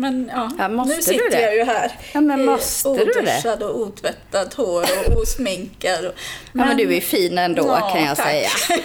[0.00, 1.40] Men ja, Ja, nu sitter det?
[1.42, 1.92] jag ju här.
[2.12, 3.20] Ja, men måste du det?
[3.20, 6.04] Oduschad och otvättat hår och osminkad.
[6.06, 6.12] Och,
[6.52, 8.26] Ja, men du är fin ändå Ja, kan jag tack.
[8.26, 8.48] säga.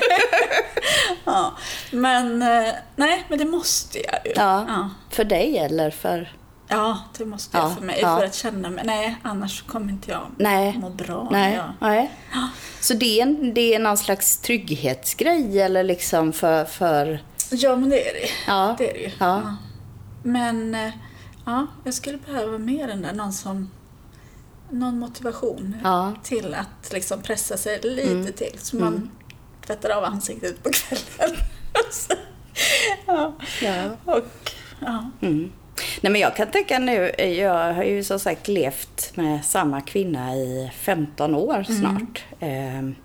[1.26, 1.54] Ja,
[1.92, 4.32] men eh, nej, men det måste jag ju.
[4.36, 4.66] Ja.
[4.68, 4.90] ja.
[5.10, 6.34] För dig eller för...
[6.68, 8.00] Ja, det måste jag Ja, för mig.
[8.02, 8.84] För att känna mig...
[8.86, 10.78] Nej, annars kommer inte jag Nej.
[10.78, 11.28] må bra.
[11.32, 11.60] Nej.
[11.80, 12.12] Nej.
[12.80, 16.66] Så det är, en, det är någon slags trygghetsgrej eller liksom för...
[16.66, 17.20] för
[17.52, 18.30] ja, men det är det.
[18.48, 18.76] ja.
[18.78, 19.12] Det är det ju.
[20.24, 20.94] Men eh,
[21.46, 23.70] ja, jag skulle behöva mer den där, någon som
[24.70, 26.14] någon motivation Ja.
[26.24, 28.34] till att liksom pressa sig lite Mm.
[28.34, 29.12] till så man
[29.68, 31.38] tvättar av ansiktet på kvällen.
[33.08, 33.34] ja.
[33.62, 33.90] Ja.
[34.06, 34.22] Och,
[34.80, 35.10] ja.
[35.22, 35.52] Mm.
[36.02, 40.36] Nej, men jag kan tänka nu, jag har ju som sagt levt med samma kvinna
[40.36, 42.24] i 15 år snart.
[42.40, 42.96] Ehm,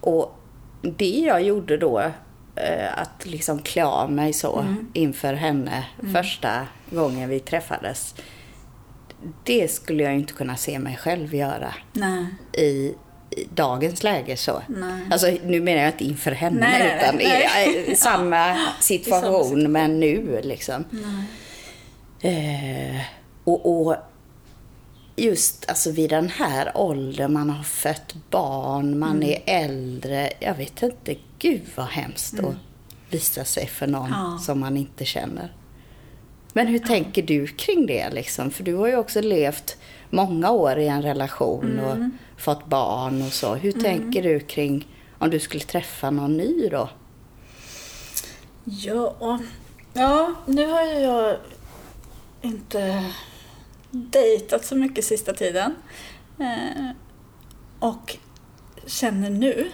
[0.00, 0.38] och
[0.82, 2.10] det jag gjorde då, eh,
[2.94, 8.14] att liksom klä av mig så inför henne första gången vi träffades.
[9.44, 12.26] Det skulle jag inte kunna se mig själv göra Nej.
[12.52, 12.94] i,
[13.30, 14.62] i dagens läge så.
[14.68, 15.00] Nej.
[15.10, 19.72] Alltså nu menar jag inte inför henne Nej, utan i, i samma situation situation.
[19.72, 20.84] men nu liksom.
[22.20, 23.00] Eh,
[23.44, 23.96] och, och
[25.16, 29.28] just alltså vid den här åldern, man har fött barn, man Mm.
[29.30, 30.30] är äldre.
[30.40, 32.54] Jag vet inte, gud vad hemskt att
[33.10, 34.18] visa sig för någon Mm.
[34.20, 34.38] Ja.
[34.38, 35.52] som man inte känner.
[36.52, 38.50] Men hur tänker du kring det liksom?
[38.50, 39.76] För du har ju också levt
[40.10, 41.84] många år i en relation Mm.
[42.36, 43.54] och fått barn och så.
[43.54, 44.88] Hur tänker du kring
[45.18, 46.88] om du skulle träffa någon ny då?
[48.64, 49.38] Ja,
[49.92, 51.36] ja, nu har ju jag
[52.42, 53.04] inte
[53.94, 55.74] dejtat så mycket sista tiden.
[56.38, 56.90] Eh,
[57.78, 58.16] och
[58.86, 59.70] känner nu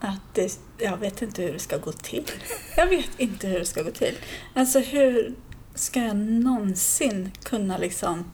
[0.00, 2.30] att det, jag vet inte hur det ska gå till.
[2.76, 4.14] Jag vet inte hur det ska gå till.
[4.54, 5.34] Alltså hur
[5.74, 8.32] ska jag någonsin kunna liksom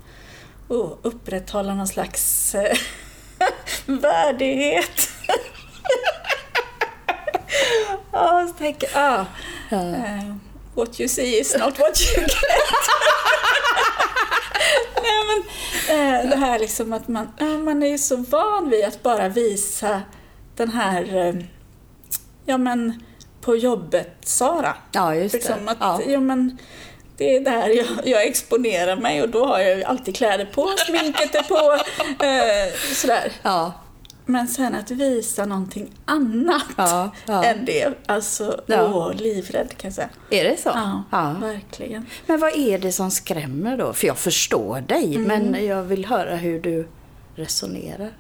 [0.68, 2.76] oh, upprätthålla någon slags eh,
[3.86, 5.08] värdighet?
[8.12, 9.26] Ja, så tänker jag,
[9.70, 10.36] ah, eh,
[10.74, 12.32] what you see is not what you get.
[15.02, 15.42] Nej, men,
[16.24, 17.28] eh, det här liksom att man,
[17.64, 20.02] man är ju så van vid att bara visa
[20.56, 21.34] den här, eh,
[22.46, 23.02] ja men
[23.40, 24.74] på jobbet, Sara.
[24.92, 25.70] Ja, just Liksom det.
[25.70, 26.00] att, Ja.
[26.06, 26.20] ja.
[26.20, 26.58] men,
[27.16, 30.74] det är där jag, jag exponerar mig och då har jag ju alltid kläder på,
[30.86, 31.72] sminket är på,
[32.24, 33.32] eh, sådär.
[33.42, 33.72] Ja,
[34.26, 37.44] Men sen att visa någonting annat Ja, ja.
[37.44, 38.94] än det, alltså, Ja.
[38.94, 40.08] åh, livrädd kan jag säga.
[40.30, 40.68] är det så?
[41.10, 42.06] Ja, verkligen.
[42.26, 43.92] Men vad är det som skrämmer då?
[43.92, 45.22] För jag förstår dig, Mm.
[45.52, 46.88] men jag vill höra hur du
[47.34, 48.12] resonerar.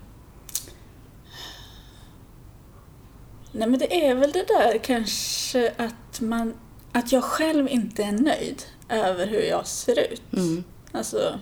[3.52, 6.54] Nej men det är väl det där kanske att man,
[6.92, 10.22] att jag själv inte är nöjd över hur jag ser ut.
[10.32, 10.64] Mm.
[10.92, 11.38] Alltså,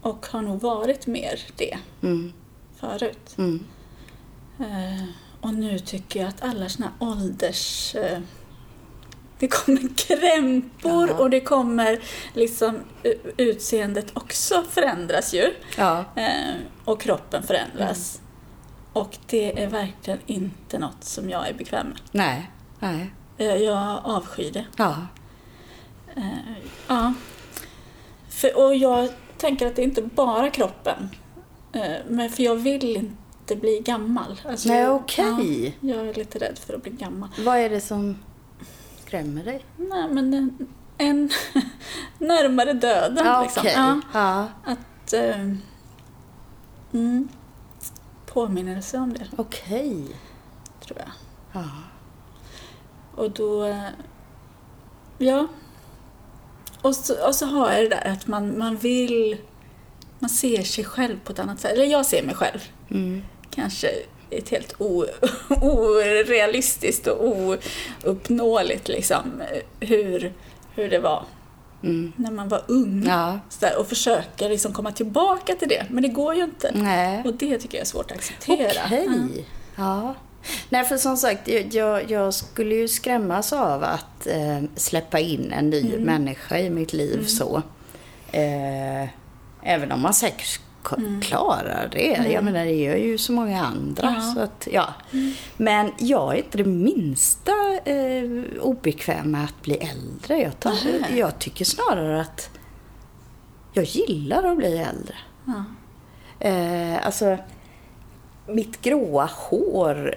[0.00, 2.32] och har nog varit mer det Mm.
[2.90, 3.34] Förut.
[3.38, 3.64] Mm.
[4.58, 5.04] Eh,
[5.40, 7.94] och nu tycker jag att alla såna ålders...
[7.94, 8.18] Eh,
[9.38, 11.14] det kommer krämpor Ja.
[11.14, 11.98] och det kommer
[12.34, 12.78] liksom
[13.36, 15.54] utseendet också förändras ju.
[15.76, 16.04] Ja.
[16.16, 16.54] Eh,
[16.84, 18.20] och kroppen förändras.
[18.92, 21.98] Och det är verkligen inte något som jag är bekväm med.
[22.12, 22.50] Nej.
[22.78, 23.10] Nej.
[23.38, 24.64] Eh, jag avskyr det.
[24.76, 24.96] Ja.
[26.16, 26.22] Eh,
[26.88, 27.14] ja.
[28.28, 29.08] För, och jag
[29.38, 31.10] tänker att det är inte bara kroppen.
[31.74, 34.40] Eh, men för jag vill inte bli gammal.
[34.48, 35.76] Alltså, Nej, okej.
[35.80, 37.28] Ja, jag är lite rädd för att bli gammal.
[37.38, 38.18] Vad är det som
[39.06, 39.64] skrämmer dig?
[39.76, 40.68] Nej, men en,
[40.98, 41.30] en
[42.18, 43.26] närmare döden.
[43.26, 43.66] Ja, liksom.
[43.66, 45.40] Ja, Ja, att eh,
[46.92, 47.28] mm,
[48.26, 50.06] påminnelse om det, okej.
[50.86, 51.10] tror jag.
[51.62, 51.70] Ja.
[53.14, 53.64] Och då...
[53.64, 53.88] eh,
[55.18, 55.46] Ja.
[56.82, 59.38] Och så, och så har jag det där att man, man vill...
[60.18, 61.72] Man ser sig själv på ett annat sätt.
[61.72, 62.58] Eller jag ser mig själv.
[62.90, 63.22] Mm.
[63.50, 63.88] Kanske
[64.30, 64.74] ett helt
[65.60, 67.56] orealistiskt och
[68.04, 69.42] ouppnåeligt liksom.
[69.80, 70.32] Hur,
[70.74, 71.24] hur det var
[71.82, 72.12] Mm.
[72.16, 73.04] när man var ung.
[73.06, 73.38] Ja.
[73.60, 75.86] Där, och försöka liksom komma tillbaka till det.
[75.90, 76.70] Men det går ju inte.
[76.74, 77.22] Nej.
[77.24, 78.80] Och det tycker jag är svårt att acceptera.
[78.86, 79.06] Okej.
[79.06, 79.42] Ja.
[79.76, 80.14] Ja.
[80.68, 85.70] Nej, för som sagt, jag- jag, skulle ju skrämmas av att eh, släppa in en
[85.70, 86.02] ny Mm.
[86.02, 87.62] människa i mitt liv så.
[88.32, 89.08] Eh,
[89.64, 90.60] även om man säkert
[90.98, 91.20] Mm.
[91.20, 92.26] klarar det.
[92.32, 94.02] Jag menar, det gör ju så många andra.
[94.02, 94.10] Ja.
[94.22, 94.34] Mm.
[94.34, 94.94] Så att, ja.
[95.56, 97.52] Men jag är inte det minsta
[97.84, 98.24] eh,
[98.60, 100.38] obekväm med att bli äldre.
[100.42, 101.18] Jag, tar, Nej.
[101.18, 102.50] jag tycker snarare att
[103.72, 105.14] jag gillar att bli äldre.
[105.44, 105.64] Ja.
[106.48, 107.38] Eh, alltså,
[108.46, 110.14] mitt gråa hår,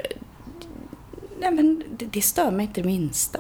[1.40, 3.40] nej men det, det stör mig inte det minsta.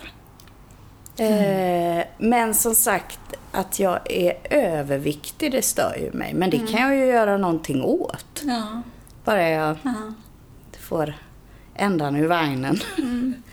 [1.20, 3.20] Eh, men som sagt,
[3.52, 6.34] att jag är överviktig, det stör ju mig.
[6.34, 8.44] Men det kan jag ju göra någonting åt.
[8.46, 8.82] Ja.
[9.24, 9.94] Bara jag Ja.
[10.80, 11.14] får
[11.76, 12.80] ändan ur vagnen.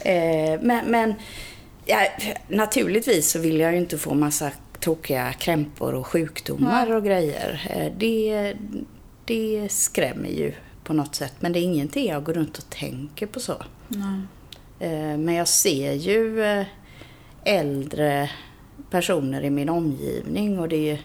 [0.00, 1.14] eh, men men
[1.84, 2.06] ja,
[2.48, 4.50] naturligtvis så vill jag ju inte få massa
[4.80, 7.70] tokiga krämpor och sjukdomar och grejer.
[7.76, 8.54] Eh, det,
[9.24, 10.52] det skrämmer ju
[10.84, 11.34] på något sätt.
[11.40, 13.54] Men det är ingenting jag går runt och tänker på så.
[15.18, 16.44] Men jag ser ju
[17.44, 18.30] äldre
[18.90, 21.00] personer i min omgivning och det är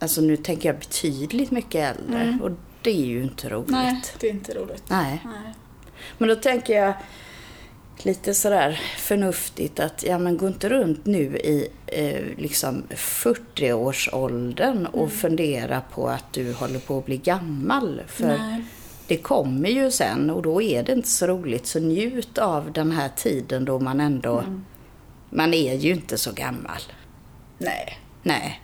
[0.00, 2.50] Alltså nu tänker jag betydligt mycket äldre och
[2.82, 3.70] det är ju inte roligt.
[3.70, 4.82] Nej, det är inte roligt.
[4.86, 5.22] Nej.
[5.24, 5.54] Nej.
[6.18, 6.94] Men då tänker jag
[8.02, 14.98] lite sådär förnuftigt att ja men gå inte runt nu i eh, liksom 40-årsåldern och
[14.98, 15.10] Mm.
[15.10, 18.02] fundera på att du håller på att bli gammal.
[18.06, 18.64] För Nej.
[19.06, 21.66] det kommer ju sen och då är det inte så roligt.
[21.66, 24.38] Så njut av den här tiden då man ändå...
[24.38, 24.64] Mm.
[25.30, 26.80] Man är ju inte så gammal.
[27.58, 27.98] Nej.
[28.22, 28.62] Nej,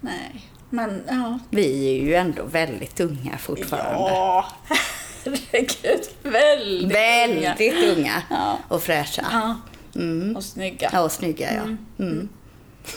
[0.00, 0.40] Nej.
[0.70, 1.38] Men ja.
[1.50, 4.10] vi är ju ändå väldigt unga fortfarande.
[4.10, 4.46] Ja.
[5.24, 6.00] Herregud.
[6.22, 7.54] Väldigt unga.
[7.54, 8.58] Väldigt unga Ja.
[8.68, 9.26] och fräscha.
[9.32, 9.56] Ja.
[10.00, 10.36] Mm.
[10.36, 10.90] Och snygga.
[10.92, 11.62] Ja, och snygga ja.
[12.04, 12.28] Mm.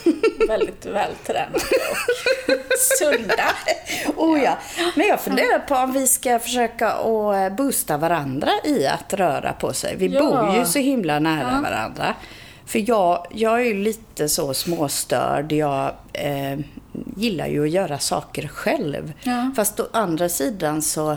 [0.48, 3.44] Väldigt vältränade och sunda.
[4.16, 4.58] Oh ja.
[4.96, 9.72] Men jag funderar på om vi ska försöka att boosta varandra i att röra på
[9.72, 9.96] sig.
[9.96, 10.20] Vi Ja.
[10.20, 12.14] bor ju så himla nära varandra.
[12.68, 15.52] För jag, jag är ju lite så småstörd.
[15.52, 16.58] Jag eh,
[17.16, 19.12] gillar ju att göra saker själv.
[19.22, 19.50] Ja.
[19.56, 21.16] Fast å andra sidan så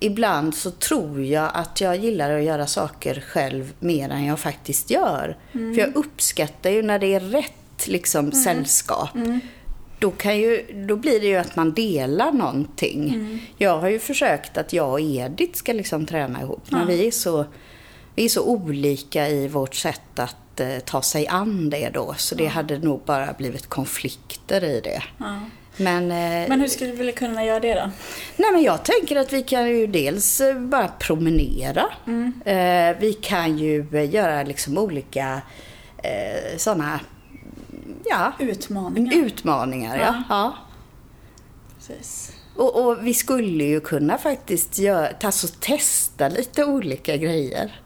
[0.00, 4.90] Ibland så tror jag att jag gillar att göra saker själv mer än jag faktiskt
[4.90, 5.36] gör.
[5.52, 5.74] Mm.
[5.74, 9.14] För jag uppskattar ju när det är rätt liksom, sällskap.
[9.14, 9.40] Mm.
[9.98, 13.14] Då, kan ju, då blir det ju att man delar någonting.
[13.14, 13.38] Mm.
[13.56, 16.62] Jag har ju försökt att jag och Edith ska liksom träna ihop.
[16.68, 16.84] Ja.
[16.88, 17.44] vi, är så,
[18.14, 22.14] vi är så olika i vårt sätt att eh, ta sig an det då.
[22.18, 25.02] Så det hade nog bara blivit konflikter i det.
[25.18, 25.40] Ja.
[25.76, 27.90] Men, eh, Men hur skulle du vilja kunna göra det då?
[28.36, 31.84] Nej, men jag tänker att vi kan ju dels eh, bara promenera.
[32.44, 35.42] Eh, vi kan ju eh, göra liksom olika
[36.02, 37.00] eh, sådana
[38.04, 39.14] ja, Utmaningar.
[39.14, 39.96] utmaningar.
[39.98, 40.04] Ja.
[40.04, 40.22] Ja.
[40.28, 40.54] Ja.
[41.86, 42.32] Precis.
[42.56, 47.80] Och, och vi skulle ju kunna faktiskt göra, alltså, testa lite olika grejer.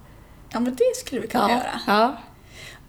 [0.55, 1.57] Ja, men det skulle vi kunna ja.
[1.57, 1.81] göra.
[1.87, 2.17] Ja.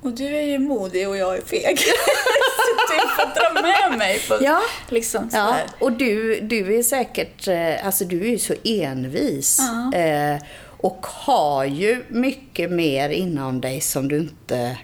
[0.01, 1.77] Och du är ju modig och jag är feg.
[1.79, 4.61] så du får dra med mig på Ja.
[4.89, 9.59] liksom så Ja, och du, du är säkert, eh, alltså du är ju så envis.
[9.59, 9.99] Ja.
[9.99, 10.41] Eh,
[10.77, 14.77] och har ju mycket mer inom dig som du inte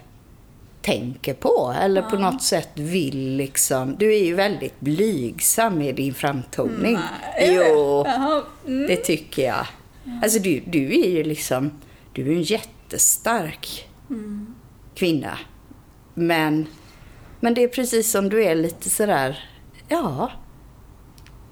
[0.82, 1.74] tänker på.
[1.80, 3.96] Eller på något sätt vill liksom.
[3.98, 6.98] Du är ju väldigt blygsam i din framtoning.
[7.38, 7.46] Det?
[7.46, 8.06] Jo.
[8.66, 8.86] Mm.
[8.86, 9.66] det tycker jag.
[10.22, 11.70] Alltså du, du är ju liksom,
[12.12, 14.54] du är en jättestark Mm.
[14.94, 15.38] kvinna.
[16.14, 16.66] Men,
[17.40, 19.50] men det är precis som du är lite sådär,
[19.88, 20.30] ja,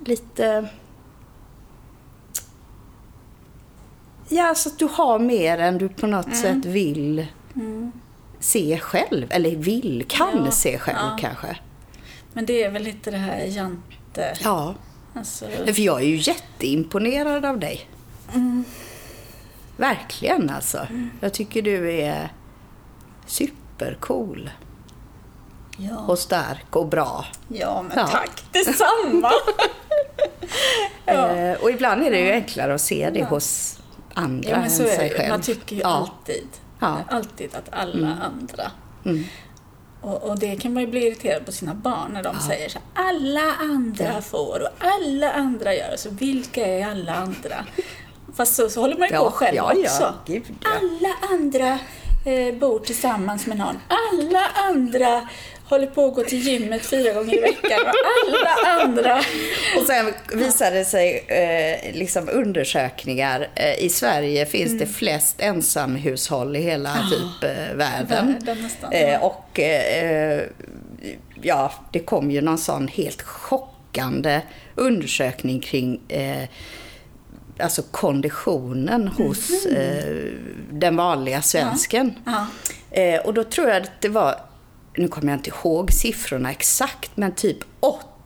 [0.05, 0.69] lite...
[4.29, 7.27] Ja, alltså att du har mer än du på något sätt vill
[8.41, 9.27] se själv.
[9.31, 10.45] Eller vill, kan Mm.
[10.45, 11.17] Ja, se själv ja.
[11.21, 11.57] kanske.
[12.33, 14.35] Men det är väl lite det här jante...
[14.45, 14.75] Ja,
[15.15, 17.81] Alltså, för jag är ju jätteimponerad av dig.
[19.81, 20.87] Verkligen alltså.
[21.20, 22.33] Jag tycker du är
[23.26, 24.51] supercool
[25.76, 25.97] ja.
[25.99, 27.24] och stark och bra.
[27.49, 28.07] ja, men Ja.
[28.07, 29.31] tack detsamma.
[31.07, 31.28] ja.
[31.31, 33.78] Eh, och ibland är det ju enklare att se det hos
[34.14, 35.14] andra ja, men än så är sig det.
[35.16, 35.28] själv.
[35.31, 35.89] Man tycker ju ja.
[35.89, 36.49] alltid,
[36.81, 36.99] Ja.
[37.09, 38.70] alltid att alla andra
[39.05, 39.24] Mm.
[40.01, 42.78] Och, och det kan man ju bli irriterad på sina barn när de säger så
[42.95, 45.97] alla andra får och alla andra gör.
[45.97, 47.66] Så vilka är alla andra?
[48.37, 49.81] Fast så, så håller man ju på själv ja, ja.
[49.81, 50.14] också.
[50.26, 50.68] Gud, ja.
[50.70, 51.78] Alla andra
[52.24, 53.78] eh, bor tillsammans med någon.
[53.89, 55.28] Alla andra
[55.70, 57.81] håller på att gå till gymmet fyra gånger i veckan.
[57.81, 57.95] Och
[58.28, 59.18] alla andra...
[59.78, 66.57] Och sen visade det sig, eh, liksom undersökningar, eh, i Sverige finns det flest ensamhushåll
[66.57, 68.37] i hela typ eh, världen.
[68.41, 69.18] Världen Eh, ja.
[69.18, 70.43] och eh,
[71.43, 74.41] ja, det kom ju någon sån helt chockande
[74.74, 76.49] undersökning kring eh,
[77.61, 80.33] alltså konditionen hos eh,
[80.73, 82.15] den vanliga svensken.
[82.27, 82.47] Ja.
[82.91, 84.35] Eh, och då tror jag att det var,
[84.97, 87.59] nu kommer jag inte ihåg siffrorna exakt, men typ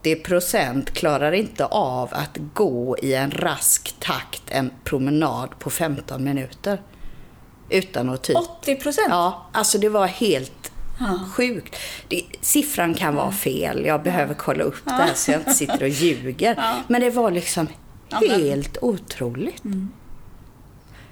[0.03, 6.81] 80% klarar inte av att gå i en rask takt en promenad på 15 minuter.
[7.69, 8.37] Utan att typ...
[8.37, 9.07] 80 procent?
[9.09, 11.19] Ja, alltså det var helt Ja.
[11.33, 11.75] sjukt.
[12.07, 15.83] Det, siffran kan vara fel, jag behöver kolla upp det här så jag inte sitter
[15.83, 16.55] och ljuger.
[16.57, 16.75] Ja.
[16.87, 17.73] Men det var liksom Ja,
[18.11, 19.63] helt otroligt.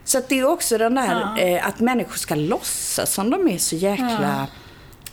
[0.03, 1.37] Så att det är också den där Ja.
[1.39, 4.47] eh, att människor ska låtsas som de är så jäkla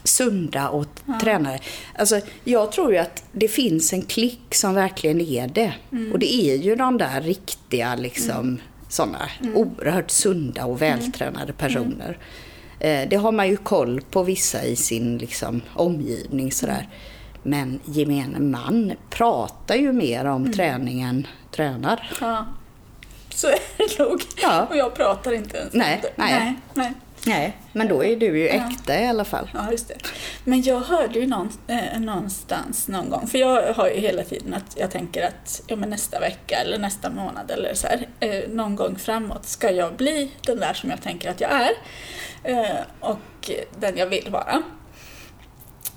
[0.04, 0.86] sunda och
[1.20, 1.58] tränade.
[1.98, 5.72] Alltså, jag tror ju att det finns en klick som verkligen är det.
[6.12, 9.18] Och det är ju de där riktiga, liksom, sådana
[9.54, 12.18] oerhört sunda och vältränade personer.
[12.80, 16.88] Eh, det har man ju koll på vissa i sin liksom, omgivning sådär.
[17.42, 22.10] Men gemene man pratar ju mer om träningen tränar.
[22.20, 22.46] Ja.
[23.34, 24.22] Så är det nog.
[24.42, 24.66] Ja.
[24.70, 26.32] Och jag pratar inte ens Nej, nej.
[26.34, 26.94] nej, nej.
[27.26, 29.50] Nej, men då är du ju äkta i alla fall.
[29.54, 29.94] Ja, just det.
[30.44, 31.32] Men jag hörde ju
[31.66, 35.76] eh, någonstans någon gång, för jag har ju hela tiden att jag tänker att ja,
[35.76, 39.96] men nästa vecka eller nästa månad eller så här, eh, någon gång framåt ska jag
[39.96, 41.72] bli den där som jag tänker att jag är
[42.42, 44.62] eh, och den jag vill vara.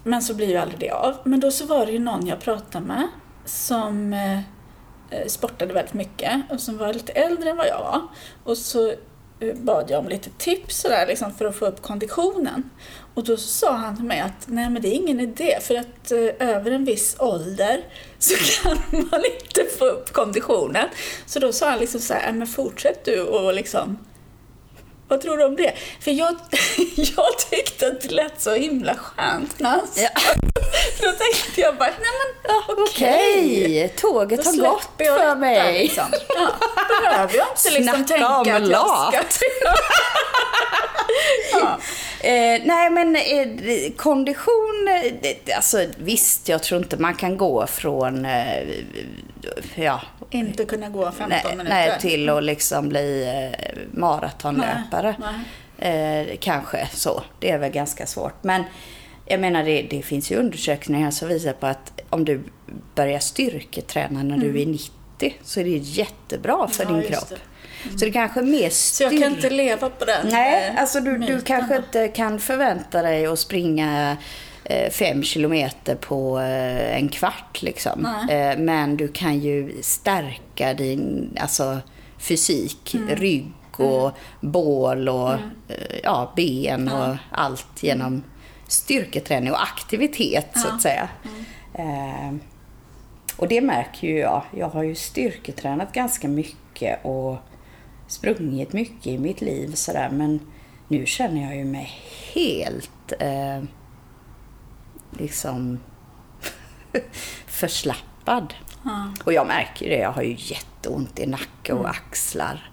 [0.04, 1.18] Men så blir ju aldrig det av.
[1.24, 3.08] Men då så var det ju någon jag pratade med
[3.46, 4.40] som eh
[5.14, 8.02] Eh, sportade väldigt mycket och som var lite äldre än vad jag var.
[8.44, 8.90] Och så
[9.40, 12.70] eh, bad jag om lite tips sådär, liksom, för att få upp konditionen.
[13.14, 16.12] Och då sa han till mig att nej men det är ingen idé för att
[16.12, 17.84] eh, över en viss ålder
[18.20, 20.88] så kan man inte få upp konditionen.
[21.26, 23.98] Så då sa han liksom så här, men fortsätt du och liksom
[25.14, 25.74] vad tror du om det?
[26.00, 26.36] För jag,
[26.96, 30.10] jag tyckte att det lät så himla skönt när han Ja.
[31.02, 33.66] Då tänkte jag bara, nej men okej.
[33.66, 35.84] Okej, tåget Då har gått för mig.
[35.84, 36.06] Liksom.
[36.28, 36.50] Ja,
[37.02, 39.46] behöver jag inte liksom Snacka tänka om att jag ska...
[41.60, 41.80] ja.
[42.28, 44.88] Eh, nej men eh, kondition,
[45.22, 48.68] eh, alltså visst jag tror inte man kan gå från eh,
[49.76, 51.70] ja, Inte kunna gå 15 nej, minuter.
[51.70, 55.16] nej, till att liksom bli eh, maratonlöpare.
[55.20, 55.34] Nej,
[55.78, 58.44] Eh, kanske så, det är väl ganska svårt.
[58.44, 58.64] Men
[59.26, 62.44] jag menar det, det finns ju undersökningar som visar på att om du
[62.96, 66.96] börjar styrketräna när du är 90 så är det jättebra för Mm.
[66.96, 67.30] Ja, din kropp.
[67.30, 68.00] det.
[68.00, 71.00] Så det kanske är mer Så jag kan inte leva på den Nej, eh, alltså
[71.00, 74.18] du, du kanske inte kan förvänta dig att springa
[74.92, 78.06] fem kilometer på eh, en kvart liksom.
[78.30, 81.80] Eh, men du kan ju stärka din alltså,
[82.18, 83.16] fysik, Mm.
[83.16, 84.12] rygg och
[84.42, 85.40] bål och eh,
[86.04, 88.24] ja, ben och allt genom
[88.68, 91.10] styrketräning och aktivitet så att säga.
[91.74, 92.34] Eh,
[93.38, 94.44] och det märker ju jag.
[94.58, 97.38] Jag har ju styrketränat ganska mycket och
[98.08, 100.10] sprungit mycket i mitt liv sådär.
[100.12, 100.40] Men
[100.88, 101.92] nu känner jag ju mig
[102.34, 103.64] helt eh,
[105.20, 105.80] liksom
[107.48, 108.54] förslappad.
[108.84, 109.14] Ja.
[109.24, 109.98] Och jag märker det.
[109.98, 112.72] Jag har ju jätteont i nacke och axlar.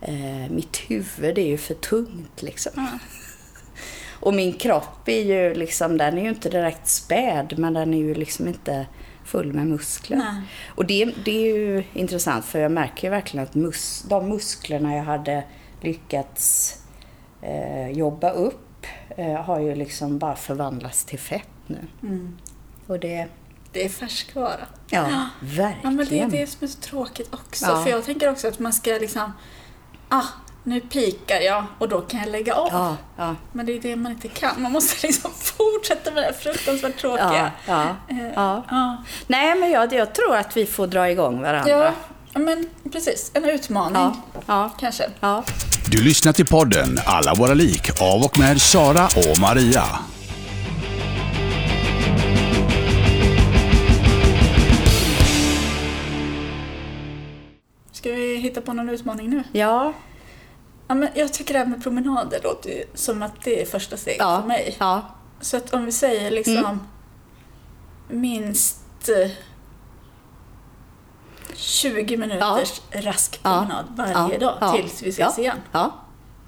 [0.00, 2.88] Eh, mitt huvud är ju för tungt liksom.
[4.20, 7.98] Och min kropp är ju liksom, den är ju inte direkt späd, men den är
[7.98, 8.86] ju liksom inte
[9.24, 10.16] full med muskler.
[10.16, 10.42] Nej.
[10.68, 14.96] Och det, det är ju intressant, för jag märker ju verkligen att mus, de musklerna
[14.96, 15.44] jag hade
[15.80, 16.74] lyckats
[17.42, 18.65] eh, jobba upp
[19.16, 21.78] eh, har ju liksom bara förvandlats till fett nu.
[22.02, 22.38] Mm.
[22.86, 23.26] Och det,
[23.72, 24.66] Det är färskvara.
[24.90, 25.78] ja, verkligen.
[25.82, 27.66] Ja, men det är det som är så tråkigt också.
[27.66, 27.82] Ja.
[27.82, 29.32] För jag tänker också att man ska liksom,
[30.08, 30.22] ah,
[30.62, 32.68] nu pikar jag och då kan jag lägga av.
[32.72, 34.62] Ja, ja, Men det är det man inte kan.
[34.62, 37.52] Man måste liksom fortsätta med det här fruktansvärt ja, tråkiga.
[37.66, 38.62] ja, Eh, ja.
[38.70, 38.96] ja.
[39.26, 41.92] Nej, men jag, jag tror att vi får dra igång varandra.
[42.32, 43.30] Ja, men precis.
[43.34, 44.70] En utmaning, ja, ja.
[44.78, 45.10] kanske.
[45.90, 49.84] Du lyssnar till podden Alla våra lik av och med Sara och Maria.
[57.92, 59.42] Ska vi hitta på någon utmaning nu?
[59.52, 59.92] ja.
[60.88, 63.96] Ja, men jag tycker det här med promenader låter ju som att det är första
[63.96, 64.40] steget ja.
[64.40, 64.76] för mig.
[64.78, 66.78] Ja, Så att om vi säger liksom Mm.
[68.08, 69.08] minst
[71.56, 75.56] 20 minuters rask promenad varje dag tills vi ses igen.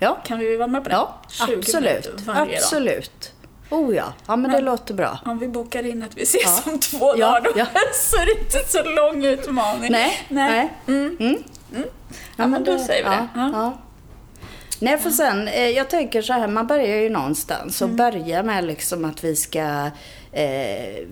[0.01, 0.95] Ja, Kan vi vara med på det?
[0.95, 2.21] ja 20 absolut.
[2.27, 2.55] varje dag.
[2.55, 3.33] Absolut.
[3.71, 5.19] Oh ja, ja men det Men- låter bra.
[5.25, 6.73] Om vi bokar in att vi ses Ja.
[6.73, 7.67] om två Ja, dagar då ja.
[7.95, 9.93] så är det inte så lång utmaning.
[9.93, 10.73] Nej, nej.
[10.87, 11.17] Mm.
[11.21, 11.43] Mm.
[12.37, 13.29] Ja, men då säger vi det.
[13.35, 13.79] Ja.
[14.81, 17.91] Nej, för sen, eh, jag tänker så här, man börjar ju någonstans Mm.
[17.93, 19.91] och börjar med liksom att vi ska
[20.33, 21.07] eh,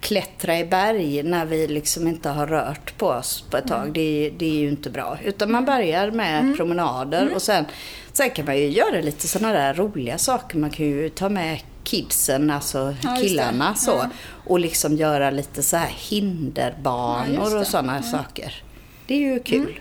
[0.00, 3.80] klättra i berg när vi liksom inte har rört på oss på ett tag.
[3.80, 3.92] Mm.
[3.92, 5.18] Det, är- det är ju inte bra.
[5.24, 7.34] Utan man börjar med promenader Mm.
[7.34, 7.64] och sen,
[8.12, 10.58] sen kan man ju göra lite sådana där roliga saker.
[10.58, 13.90] Man kan ju ta med kidsen, alltså Ja, killarna så.
[13.90, 14.08] Ja.
[14.46, 18.62] Och liksom göra lite så här hinderbanor Ja, och sådana saker.
[19.06, 19.80] Det är ju kul.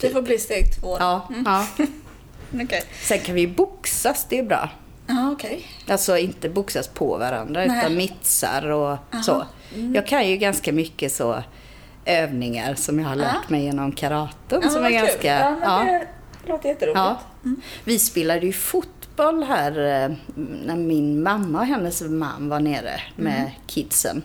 [0.00, 0.96] Det får bli steg två.
[1.00, 1.66] Ja, ja.
[2.64, 2.82] Okej.
[3.02, 4.70] Sen kan vi boxas, det är bra.
[5.08, 5.66] Ja, okej.
[5.88, 7.78] Alltså inte boxas på varandra Nej.
[7.78, 9.46] utan mittsar och så.
[9.94, 11.42] Jag kan ju ganska mycket så
[12.04, 14.98] övningar som jag har lärt mig genom karaten Ja, som är kul.
[14.98, 15.26] ganska...
[15.38, 15.84] Ja, ja.
[16.44, 16.96] det låter jätteroligt.
[16.98, 17.18] Ja.
[17.84, 20.16] Vi spelade ju fotboll här eh,
[20.64, 23.50] när min mamma och hennes man var nere med Mm.
[23.66, 24.22] kidsen.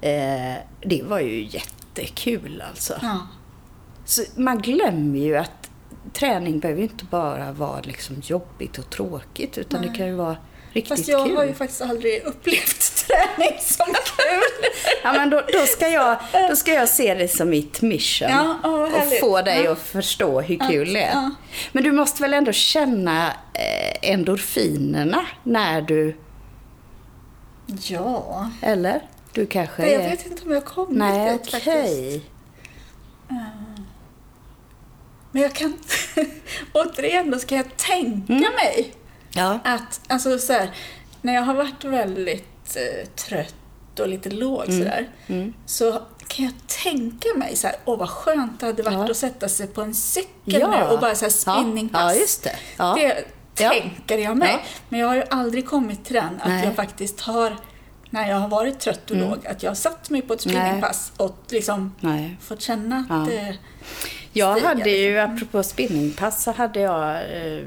[0.00, 2.94] Eh, det var ju jättekul alltså.
[3.02, 3.18] Ja.
[4.04, 5.70] Så man glömmer ju att
[6.14, 10.36] träning behöver ju inte bara vara liksom jobbigt och tråkigt utan det kan ju vara
[10.72, 11.36] riktigt Fast jag kul.
[11.36, 14.70] har ju faktiskt aldrig upplevt träning som kul.
[15.02, 16.16] Ja, men då, då, ska jag,
[16.50, 19.72] då ska jag se det som mitt mission Ja, ja, vad och få dig Ja.
[19.72, 21.12] att förstå hur kul det är.
[21.14, 21.30] ja.
[21.72, 26.16] Men du måste väl ändå känna eh, endorfinerna när du
[27.66, 28.50] Ja.
[28.62, 29.00] Eller?
[29.32, 31.60] Du kanske Nej, jag vet inte om jag kommit Nej, dit okej.
[31.60, 32.24] faktiskt.
[35.34, 35.78] Men jag kan...
[36.72, 38.52] återigen, då ska jag tänka Mm.
[38.54, 38.94] mig
[39.32, 39.58] Ja.
[39.64, 40.70] att, alltså så här,
[41.22, 43.54] när jag har varit väldigt eh, trött
[44.00, 44.78] och lite låg Mm.
[44.78, 45.08] sådär,
[45.66, 49.10] så kan jag tänka mig så här, åh vad skönt det hade varit Ja.
[49.10, 50.30] att sätta sig på en cykel
[50.60, 50.70] Ja.
[50.88, 52.14] nu och bara så här spinningpass.
[52.14, 52.56] Ja, just det.
[52.96, 53.24] Det
[53.54, 54.64] tänker jag mig.
[54.88, 56.64] Men jag har ju aldrig kommit till den att Nej.
[56.64, 57.56] jag faktiskt har,
[58.14, 61.12] när jag har varit trött och låg, att jag har satt mig på ett spinningpass
[61.16, 62.36] och liksom Nej.
[62.40, 63.34] fått känna att Ja.
[63.34, 63.56] det
[64.32, 65.34] Jag stiger, hade ju, liksom.
[65.36, 67.60] apropå spinningpass, så hade jag eh,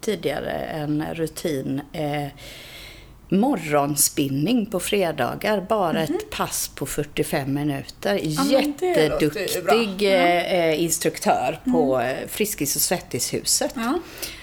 [0.00, 1.80] tidigare en rutin.
[1.92, 2.26] Eh,
[3.28, 5.66] morgonspinning på fredagar.
[5.68, 8.14] Bara ett pass på 45 minuter.
[8.36, 8.60] Bra.
[8.60, 13.72] Jätteduktig eh, eh, instruktör på eh, Friskis och Svettishuset.
[13.74, 13.98] Ja.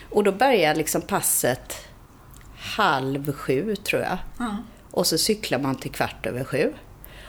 [0.10, 1.76] Och då börjar liksom passet
[2.58, 4.18] halv sju, tror jag.
[4.38, 4.58] Ja.
[5.00, 6.74] Och så cyklar man till kvart över sju.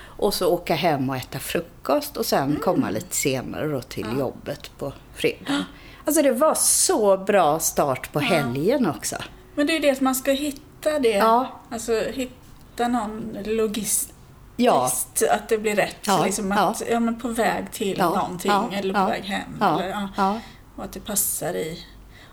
[0.02, 2.60] Och så åka hem och äta frukost och sen Mm.
[2.62, 5.64] komma lite senare då till jobbet på fredag.
[6.04, 9.16] Alltså det var så bra start på helgen också.
[9.54, 11.60] Men det är ju det att man ska hitta det, Ja.
[11.70, 14.14] alltså hitta någon logistiskt,
[14.56, 14.90] Ja.
[15.30, 15.96] att det blir rätt.
[16.02, 17.00] Ja, Liksom att, ja.
[17.00, 19.56] men på väg till Ja, någonting ja, eller på ja, väg hem.
[19.60, 20.08] ja, Eller, ja.
[20.16, 20.40] ja.
[20.76, 21.84] Och att det passar i.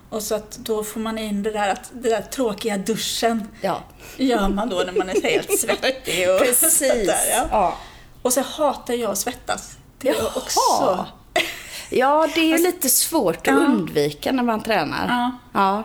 [0.09, 3.83] Och så att då får man in det där, att, det där tråkiga duschen Ja.
[4.17, 6.29] gör man då när man är helt svettig.
[6.31, 6.79] Och Precis.
[6.79, 7.47] Där, ja.
[7.51, 7.77] Ja.
[8.21, 9.77] Och så hatar jag att svettas.
[9.99, 10.31] Det Jaha.
[10.35, 11.05] också.
[11.89, 13.53] ja, det är ju lite svårt att Ja.
[13.53, 15.07] undvika när man tränar.
[15.07, 15.31] Ja.
[15.53, 15.83] Ja.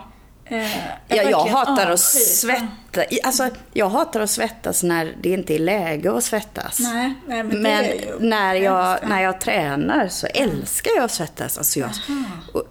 [0.57, 0.77] Eh,
[1.09, 2.69] Ja, jag verkligen hatar att avskyr.
[2.93, 3.19] Svettas.
[3.25, 6.81] Alltså, jag hatar att svettas när det inte är läge att svettas.
[6.81, 11.59] Nej, nej, men, Men ju när, jag, när jag tränar så älskar jag att svettas.
[11.59, 11.91] Alltså jag,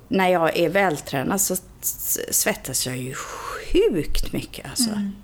[0.07, 1.55] när jag är vältränad så
[2.31, 4.69] svettas jag ju sjukt mycket.
[4.69, 4.89] Alltså.
[4.89, 5.15] Mm.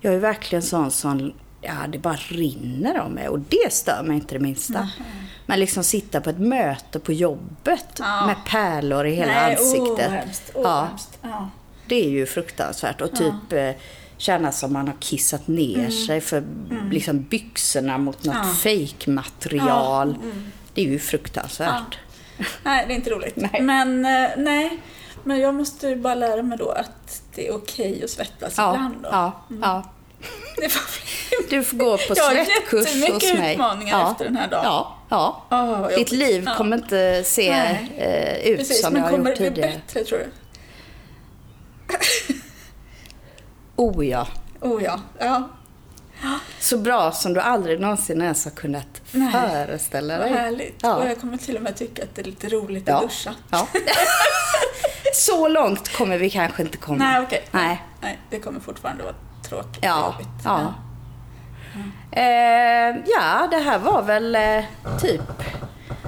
[0.00, 3.28] Jag är verkligen sån som, ja det bara rinner om mig.
[3.28, 4.88] Och det stör mig inte det minsta.
[5.46, 8.26] Men liksom sitta på ett möte på jobbet Ja.
[8.26, 10.06] med pärlor i hela Nej, ansiktet.
[10.08, 10.50] Åh, hemskt.
[10.54, 11.18] Åh, ja, hemskt.
[11.22, 11.50] Ja.
[11.86, 13.00] det är ju fruktansvärt.
[13.00, 13.70] Och typ eh,
[14.20, 16.42] känna som man har kissat ner sig för
[16.90, 18.46] liksom byxorna mot något Mm.
[18.48, 18.54] Ja.
[18.54, 20.16] fejkmaterial.
[20.74, 21.98] Det är ju fruktansvärt.
[22.62, 23.36] Nej, det är inte roligt.
[23.52, 23.60] Nej.
[23.62, 24.80] Men eh, nej,
[25.24, 28.74] men jag måste ju bara lära mig då att det är okej att svettas Ja,
[28.74, 29.08] ibland då.
[29.12, 29.90] ja, ja.
[30.56, 31.56] Det får bli...
[31.58, 33.52] Du får gå på Jag har svettkurs jättemycket hos mig.
[33.54, 34.10] utmaningar ja.
[34.12, 34.64] efter den här dagen.
[34.64, 35.44] Ja, ja.
[35.48, 36.54] Vad Ditt liv Ja.
[36.54, 37.92] kommer inte se Nej.
[38.42, 39.80] eh, ut Precis, som men jag har kommer gjort det bli tidigare.
[39.86, 40.26] bättre tror du?
[43.80, 44.26] Oh ja.
[44.60, 45.00] Oh ja.
[45.18, 45.48] ja.
[46.60, 49.32] Så bra som du aldrig någonsin ens har kunnat Nej.
[49.32, 50.34] föreställa Vad dig.
[50.36, 50.78] härligt.
[50.82, 50.94] Ja.
[50.94, 52.96] Och jag kommer till och med tycka att det är lite roligt Ja.
[52.96, 53.34] att duscha.
[53.50, 53.66] Ja.
[55.14, 57.04] Så långt kommer vi kanske inte komma.
[57.04, 57.44] Nej, okej.
[57.50, 57.82] Nej.
[58.00, 59.14] Nej, det kommer fortfarande vara
[59.48, 60.12] tråkigt och Ja.
[60.12, 60.44] jobbigt.
[60.44, 60.74] ja.
[62.12, 64.64] Eh, ja, det här var väl eh,
[65.00, 65.22] typ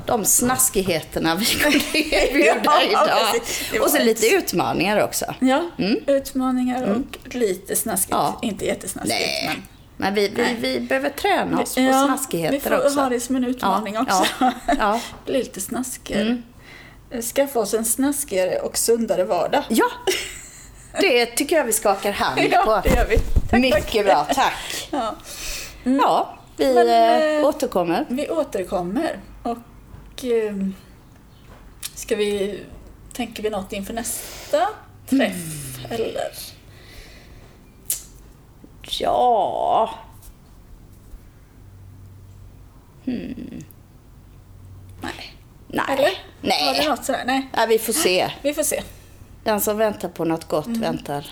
[0.07, 3.83] de snaskigheterna vi kunde erbjuda idag.
[3.83, 5.35] Och så lite utmaningar också.
[5.41, 5.71] Ja,
[6.07, 8.13] utmaningar och lite snaskigt.
[8.13, 8.25] Mm.
[8.25, 8.39] Ja.
[8.43, 9.63] Inte jättesnaskigt, Nej, men...
[9.97, 13.01] men vi, vi, vi behöver träna oss på Ja, snaskigheter vi får också.
[13.01, 14.25] ha det som en utmaning Ja, också.
[14.41, 15.01] ja, ja.
[15.27, 16.23] Bli lite snaskigare.
[16.23, 17.23] Mm.
[17.23, 19.63] Skaffa oss en snaskigare och sundare vardag.
[19.69, 19.87] Ja,
[21.01, 22.89] det tycker jag vi skakar hand Ja, på.
[22.89, 23.17] det gör vi.
[23.51, 24.05] Tack, Mycket tack.
[24.05, 24.89] bra, tack.
[24.91, 25.15] Ja.
[25.85, 28.05] Ja, vi Men, eh, eh, återkommer.
[28.09, 29.59] Vi återkommer och
[31.95, 32.61] ska vi,
[33.13, 34.69] tänker vi något inför nästa
[35.09, 36.03] träff Mm.
[36.03, 36.31] eller?
[39.01, 39.95] Ja...
[43.05, 43.55] Nej.
[45.69, 45.85] Nej.
[45.89, 46.03] Eller?
[46.03, 46.89] Var det Nej.
[46.89, 47.23] något sådär?
[47.27, 47.49] Nej.
[47.57, 48.31] Ja, vi får se.
[48.43, 48.83] Vi får se.
[49.45, 50.81] Den som väntar på något gott Mm.
[50.81, 51.27] väntar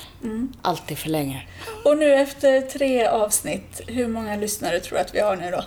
[0.62, 1.46] alltid för länge.
[1.84, 5.64] Och nu efter tre avsnitt, hur många lyssnare tror du att vi har nu då?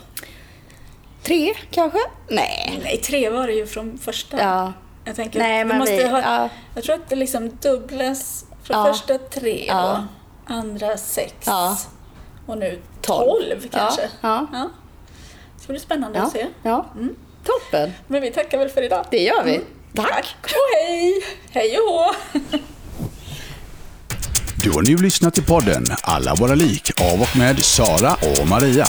[1.24, 1.97] Tre, kanske?
[2.30, 2.80] Nej.
[2.84, 4.38] Nej, tre var det ju från första.
[4.41, 4.74] Ja.
[5.05, 6.49] Jag tänker Nej, men måste vi- ha, ja.
[6.76, 8.93] Jag tror att det liksom dubblas från Ja.
[8.93, 10.05] första tre Ja.
[10.47, 11.78] då, andra sex Ja.
[12.45, 13.28] och nu Tolv.
[13.28, 14.01] tolv, kanske.
[14.21, 14.47] Ja.
[14.53, 14.69] Ja.
[15.57, 16.26] Det ska bli spännande Ja.
[16.26, 16.47] att se.
[16.63, 16.86] ja.
[17.45, 17.91] Toppen.
[18.07, 19.05] Men vi tackar väl för idag.
[19.11, 19.55] Det gör vi.
[19.55, 19.65] Mm.
[19.95, 20.36] Tack.
[20.43, 21.13] och hej!
[21.51, 22.13] Hej och hå!
[24.63, 28.88] Du har nu lyssnat till podden Alla våra lik av och med Sara och Maria.